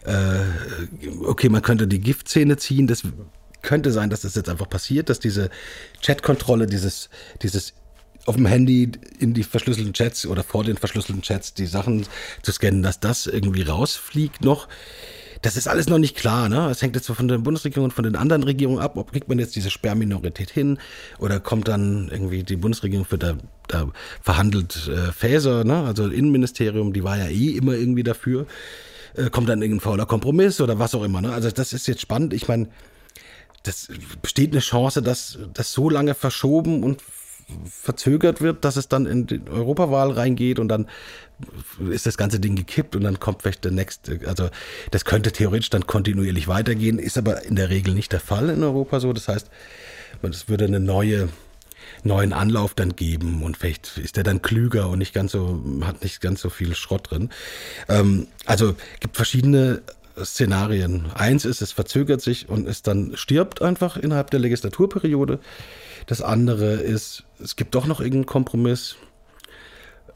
äh, 0.05 0.41
okay, 1.25 1.49
man 1.49 1.63
könnte 1.63 1.87
die 1.87 1.99
Giftzähne 1.99 2.57
ziehen, 2.57 2.87
das 2.87 3.03
könnte 3.61 3.91
sein, 3.91 4.09
dass 4.09 4.21
das 4.21 4.35
jetzt 4.35 4.49
einfach 4.49 4.69
passiert, 4.69 5.09
dass 5.09 5.19
diese 5.19 5.49
Chatkontrolle, 6.01 6.67
dieses, 6.67 7.09
dieses 7.41 7.73
auf 8.27 8.35
dem 8.35 8.45
Handy 8.45 8.91
in 9.19 9.33
die 9.33 9.43
verschlüsselten 9.43 9.93
Chats 9.93 10.25
oder 10.25 10.43
vor 10.43 10.63
den 10.63 10.77
verschlüsselten 10.77 11.21
Chats 11.21 11.53
die 11.53 11.65
Sachen 11.65 12.05
zu 12.43 12.51
scannen, 12.51 12.83
dass 12.83 12.99
das 12.99 13.25
irgendwie 13.25 13.61
rausfliegt 13.61 14.43
noch. 14.43 14.67
das 15.43 15.55
ist 15.55 15.67
alles 15.67 15.87
noch 15.87 15.97
nicht 15.97 16.17
klar. 16.17 16.49
Ne? 16.49 16.55
Das 16.67 16.81
hängt 16.81 16.95
jetzt 16.95 17.07
von 17.07 17.27
der 17.27 17.37
Bundesregierung 17.37 17.85
und 17.85 17.91
von 17.91 18.03
den 18.03 18.15
anderen 18.15 18.43
Regierungen 18.43 18.79
ab. 18.79 18.97
Ob 18.97 19.11
kriegt 19.11 19.29
man 19.29 19.39
jetzt 19.39 19.55
diese 19.55 19.69
Sperrminorität 19.69 20.49
hin 20.49 20.77
oder 21.19 21.39
kommt 21.39 21.67
dann 21.67 22.09
irgendwie 22.11 22.43
die 22.43 22.57
Bundesregierung 22.57 23.05
für 23.05 23.17
da, 23.17 23.37
da 23.67 23.89
verhandelt 24.21 24.89
äh, 24.89 25.11
Faeser, 25.13 25.63
ne? 25.63 25.83
also 25.83 26.07
Innenministerium, 26.07 26.91
die 26.91 27.03
war 27.03 27.17
ja 27.17 27.27
eh 27.27 27.51
immer 27.51 27.73
irgendwie 27.73 28.03
dafür. 28.03 28.45
Äh, 29.15 29.29
kommt 29.29 29.47
dann 29.47 29.61
irgendein 29.61 29.81
fauler 29.81 30.05
Kompromiss 30.05 30.59
oder 30.59 30.79
was 30.79 30.93
auch 30.95 31.03
immer. 31.03 31.21
Ne? 31.21 31.31
Also 31.31 31.49
das 31.49 31.71
ist 31.71 31.87
jetzt 31.87 32.01
spannend. 32.01 32.33
Ich 32.33 32.47
meine, 32.49 32.67
das 33.67 33.89
besteht 34.21 34.51
eine 34.51 34.61
Chance, 34.61 35.01
dass 35.01 35.37
das 35.53 35.73
so 35.73 35.89
lange 35.89 36.13
verschoben 36.13 36.83
und 36.83 37.01
verzögert 37.69 38.41
wird, 38.41 38.65
dass 38.65 38.75
es 38.75 38.89
dann 38.89 39.05
in 39.05 39.27
die 39.27 39.41
Europawahl 39.49 40.11
reingeht 40.11 40.59
und 40.59 40.67
dann 40.67 40.87
ist 41.89 42.05
das 42.05 42.17
ganze 42.17 42.39
Ding 42.39 42.55
gekippt 42.55 42.95
und 42.95 43.03
dann 43.03 43.19
kommt 43.19 43.43
vielleicht 43.43 43.63
der 43.63 43.71
nächste. 43.71 44.19
Also 44.25 44.49
das 44.91 45.05
könnte 45.05 45.31
theoretisch 45.31 45.69
dann 45.69 45.87
kontinuierlich 45.87 46.47
weitergehen, 46.47 46.99
ist 46.99 47.17
aber 47.17 47.43
in 47.43 47.55
der 47.55 47.69
Regel 47.69 47.93
nicht 47.93 48.11
der 48.11 48.19
Fall 48.19 48.49
in 48.49 48.63
Europa 48.63 48.99
so. 48.99 49.13
Das 49.13 49.27
heißt, 49.27 49.49
es 50.23 50.49
würde 50.49 50.65
eine 50.65 50.79
neue 50.79 51.29
neuen 52.03 52.33
Anlauf 52.33 52.73
dann 52.73 52.95
geben 52.95 53.43
und 53.43 53.57
vielleicht 53.57 53.97
ist 53.97 54.17
er 54.17 54.23
dann 54.23 54.41
klüger 54.41 54.89
und 54.89 54.99
nicht 54.99 55.13
ganz 55.13 55.31
so 55.31 55.63
hat 55.81 56.03
nicht 56.03 56.21
ganz 56.21 56.41
so 56.41 56.49
viel 56.49 56.75
Schrott 56.75 57.11
drin. 57.11 57.29
Ähm, 57.87 58.27
also 58.45 58.75
gibt 58.99 59.15
verschiedene 59.15 59.81
Szenarien. 60.23 61.05
Eins 61.13 61.45
ist, 61.45 61.61
es 61.61 61.71
verzögert 61.71 62.21
sich 62.21 62.49
und 62.49 62.67
es 62.67 62.81
dann 62.81 63.11
stirbt 63.15 63.61
einfach 63.61 63.97
innerhalb 63.97 64.31
der 64.31 64.39
Legislaturperiode. 64.39 65.39
Das 66.05 66.21
andere 66.21 66.73
ist, 66.75 67.23
es 67.43 67.55
gibt 67.55 67.75
doch 67.75 67.85
noch 67.85 67.99
irgendeinen 67.99 68.25
Kompromiss, 68.25 68.95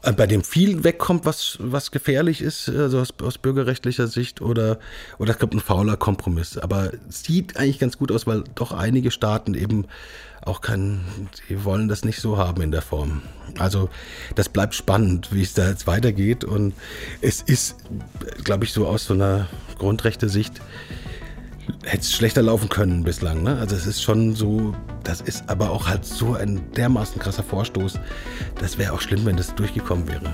bei 0.02 0.26
dem 0.26 0.42
viel 0.42 0.82
wegkommt, 0.82 1.24
was, 1.24 1.58
was 1.60 1.92
gefährlich 1.92 2.42
ist, 2.42 2.68
also 2.68 2.98
aus, 2.98 3.14
aus 3.22 3.38
bürgerrechtlicher 3.38 4.08
Sicht, 4.08 4.40
oder, 4.40 4.78
oder 5.18 5.32
es 5.32 5.38
gibt 5.38 5.54
ein 5.54 5.60
fauler 5.60 5.96
Kompromiss. 5.96 6.58
Aber 6.58 6.90
sieht 7.08 7.56
eigentlich 7.56 7.78
ganz 7.78 7.98
gut 7.98 8.10
aus, 8.10 8.26
weil 8.26 8.42
doch 8.56 8.72
einige 8.72 9.12
Staaten 9.12 9.54
eben 9.54 9.86
auch 10.44 10.60
keinen, 10.60 11.04
die 11.48 11.64
wollen 11.64 11.86
das 11.86 12.04
nicht 12.04 12.20
so 12.20 12.36
haben 12.36 12.62
in 12.62 12.72
der 12.72 12.82
Form. 12.82 13.22
Also 13.58 13.90
das 14.34 14.48
bleibt 14.48 14.74
spannend, 14.74 15.28
wie 15.32 15.42
es 15.42 15.54
da 15.54 15.68
jetzt 15.68 15.86
weitergeht. 15.86 16.42
Und 16.42 16.74
es 17.20 17.40
ist, 17.40 17.76
glaube 18.42 18.64
ich, 18.64 18.72
so 18.72 18.88
aus 18.88 19.04
so 19.04 19.14
einer 19.14 19.48
Grundrechte-Sicht, 19.78 20.60
hätte 21.84 22.02
es 22.02 22.12
schlechter 22.12 22.42
laufen 22.42 22.68
können 22.68 23.04
bislang. 23.04 23.42
Ne? 23.42 23.56
Also 23.58 23.76
es 23.76 23.86
ist 23.86 24.02
schon 24.02 24.34
so, 24.34 24.74
das 25.04 25.20
ist 25.20 25.48
aber 25.48 25.70
auch 25.70 25.88
halt 25.88 26.04
so 26.04 26.34
ein 26.34 26.60
dermaßen 26.72 27.20
krasser 27.20 27.42
Vorstoß. 27.42 27.98
Das 28.58 28.78
wäre 28.78 28.92
auch 28.92 29.00
schlimm, 29.00 29.24
wenn 29.24 29.36
das 29.36 29.54
durchgekommen 29.54 30.08
wäre. 30.08 30.30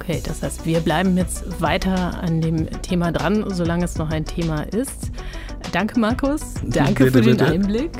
Okay, 0.00 0.22
das 0.24 0.42
heißt, 0.42 0.64
wir 0.64 0.80
bleiben 0.80 1.16
jetzt 1.16 1.60
weiter 1.60 2.18
an 2.22 2.40
dem 2.40 2.66
Thema 2.82 3.12
dran, 3.12 3.44
solange 3.48 3.84
es 3.84 3.98
noch 3.98 4.10
ein 4.10 4.24
Thema 4.24 4.62
ist. 4.62 5.10
Danke, 5.72 6.00
Markus. 6.00 6.40
Danke 6.64 7.04
bitte, 7.04 7.18
für 7.18 7.24
den 7.24 7.36
bitte. 7.36 7.46
Einblick. 7.46 7.92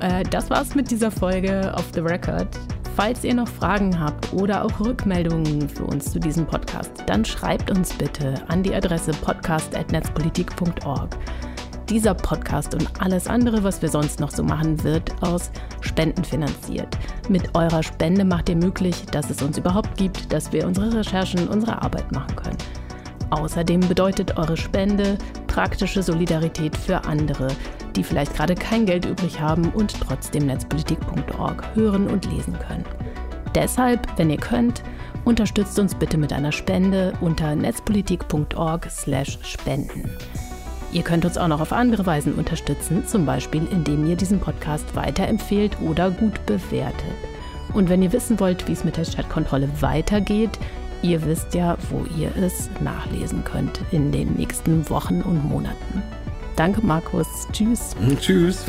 Äh, 0.00 0.24
das 0.24 0.50
war's 0.50 0.74
mit 0.74 0.90
dieser 0.90 1.10
Folge 1.10 1.72
of 1.74 1.86
the 1.94 2.00
Record. 2.00 2.48
Falls 2.94 3.24
ihr 3.24 3.32
noch 3.32 3.48
Fragen 3.48 3.98
habt 3.98 4.34
oder 4.34 4.62
auch 4.64 4.80
Rückmeldungen 4.80 5.66
für 5.66 5.84
uns 5.84 6.12
zu 6.12 6.20
diesem 6.20 6.46
Podcast, 6.46 6.90
dann 7.06 7.24
schreibt 7.24 7.70
uns 7.70 7.94
bitte 7.94 8.34
an 8.48 8.62
die 8.62 8.74
Adresse 8.74 9.12
podcast.netzpolitik.org. 9.12 11.16
Dieser 11.88 12.12
Podcast 12.12 12.74
und 12.74 12.86
alles 13.00 13.28
andere, 13.28 13.64
was 13.64 13.80
wir 13.80 13.88
sonst 13.88 14.20
noch 14.20 14.30
so 14.30 14.42
machen, 14.42 14.84
wird 14.84 15.10
aus 15.22 15.50
Spenden 15.80 16.22
finanziert. 16.22 16.98
Mit 17.30 17.56
eurer 17.56 17.82
Spende 17.82 18.26
macht 18.26 18.50
ihr 18.50 18.56
möglich, 18.56 19.06
dass 19.10 19.30
es 19.30 19.40
uns 19.40 19.56
überhaupt 19.56 19.96
gibt, 19.96 20.30
dass 20.30 20.52
wir 20.52 20.66
unsere 20.66 20.94
Recherchen, 20.94 21.48
unsere 21.48 21.80
Arbeit 21.80 22.12
machen 22.12 22.36
können. 22.36 22.58
Außerdem 23.30 23.80
bedeutet 23.80 24.36
eure 24.36 24.58
Spende 24.58 25.16
praktische 25.46 26.02
Solidarität 26.02 26.76
für 26.76 27.02
andere, 27.04 27.48
die 27.96 28.04
vielleicht 28.04 28.34
gerade 28.34 28.54
kein 28.54 28.84
Geld 28.86 29.04
übrig 29.06 29.40
haben 29.40 29.70
und 29.70 29.98
trotzdem 30.00 30.46
netzpolitik.org 30.46 31.74
hören 31.74 32.06
und 32.08 32.30
lesen 32.30 32.56
können. 32.58 32.84
Deshalb, 33.54 34.06
wenn 34.16 34.30
ihr 34.30 34.38
könnt, 34.38 34.82
unterstützt 35.24 35.78
uns 35.78 35.94
bitte 35.94 36.18
mit 36.18 36.32
einer 36.32 36.50
Spende 36.52 37.12
unter 37.20 37.54
netzpolitik.org/spenden. 37.54 40.10
Ihr 40.92 41.02
könnt 41.02 41.24
uns 41.24 41.38
auch 41.38 41.48
noch 41.48 41.60
auf 41.60 41.72
andere 41.72 42.04
Weisen 42.04 42.34
unterstützen, 42.34 43.06
zum 43.06 43.24
Beispiel 43.24 43.66
indem 43.70 44.06
ihr 44.06 44.16
diesen 44.16 44.40
Podcast 44.40 44.94
weiterempfehlt 44.94 45.78
oder 45.80 46.10
gut 46.10 46.44
bewertet. 46.44 47.14
Und 47.72 47.88
wenn 47.88 48.02
ihr 48.02 48.12
wissen 48.12 48.38
wollt, 48.40 48.68
wie 48.68 48.72
es 48.72 48.84
mit 48.84 48.98
der 48.98 49.06
Stadtkontrolle 49.06 49.70
weitergeht, 49.80 50.50
ihr 51.00 51.24
wisst 51.24 51.54
ja, 51.54 51.78
wo 51.90 52.04
ihr 52.18 52.30
es 52.36 52.68
nachlesen 52.80 53.42
könnt 53.44 53.80
in 53.90 54.12
den 54.12 54.34
nächsten 54.34 54.90
Wochen 54.90 55.22
und 55.22 55.48
Monaten. 55.48 56.02
Danke, 56.56 56.84
Markus. 56.84 57.48
Tschüss. 57.52 57.94
Tschüss. 58.20 58.64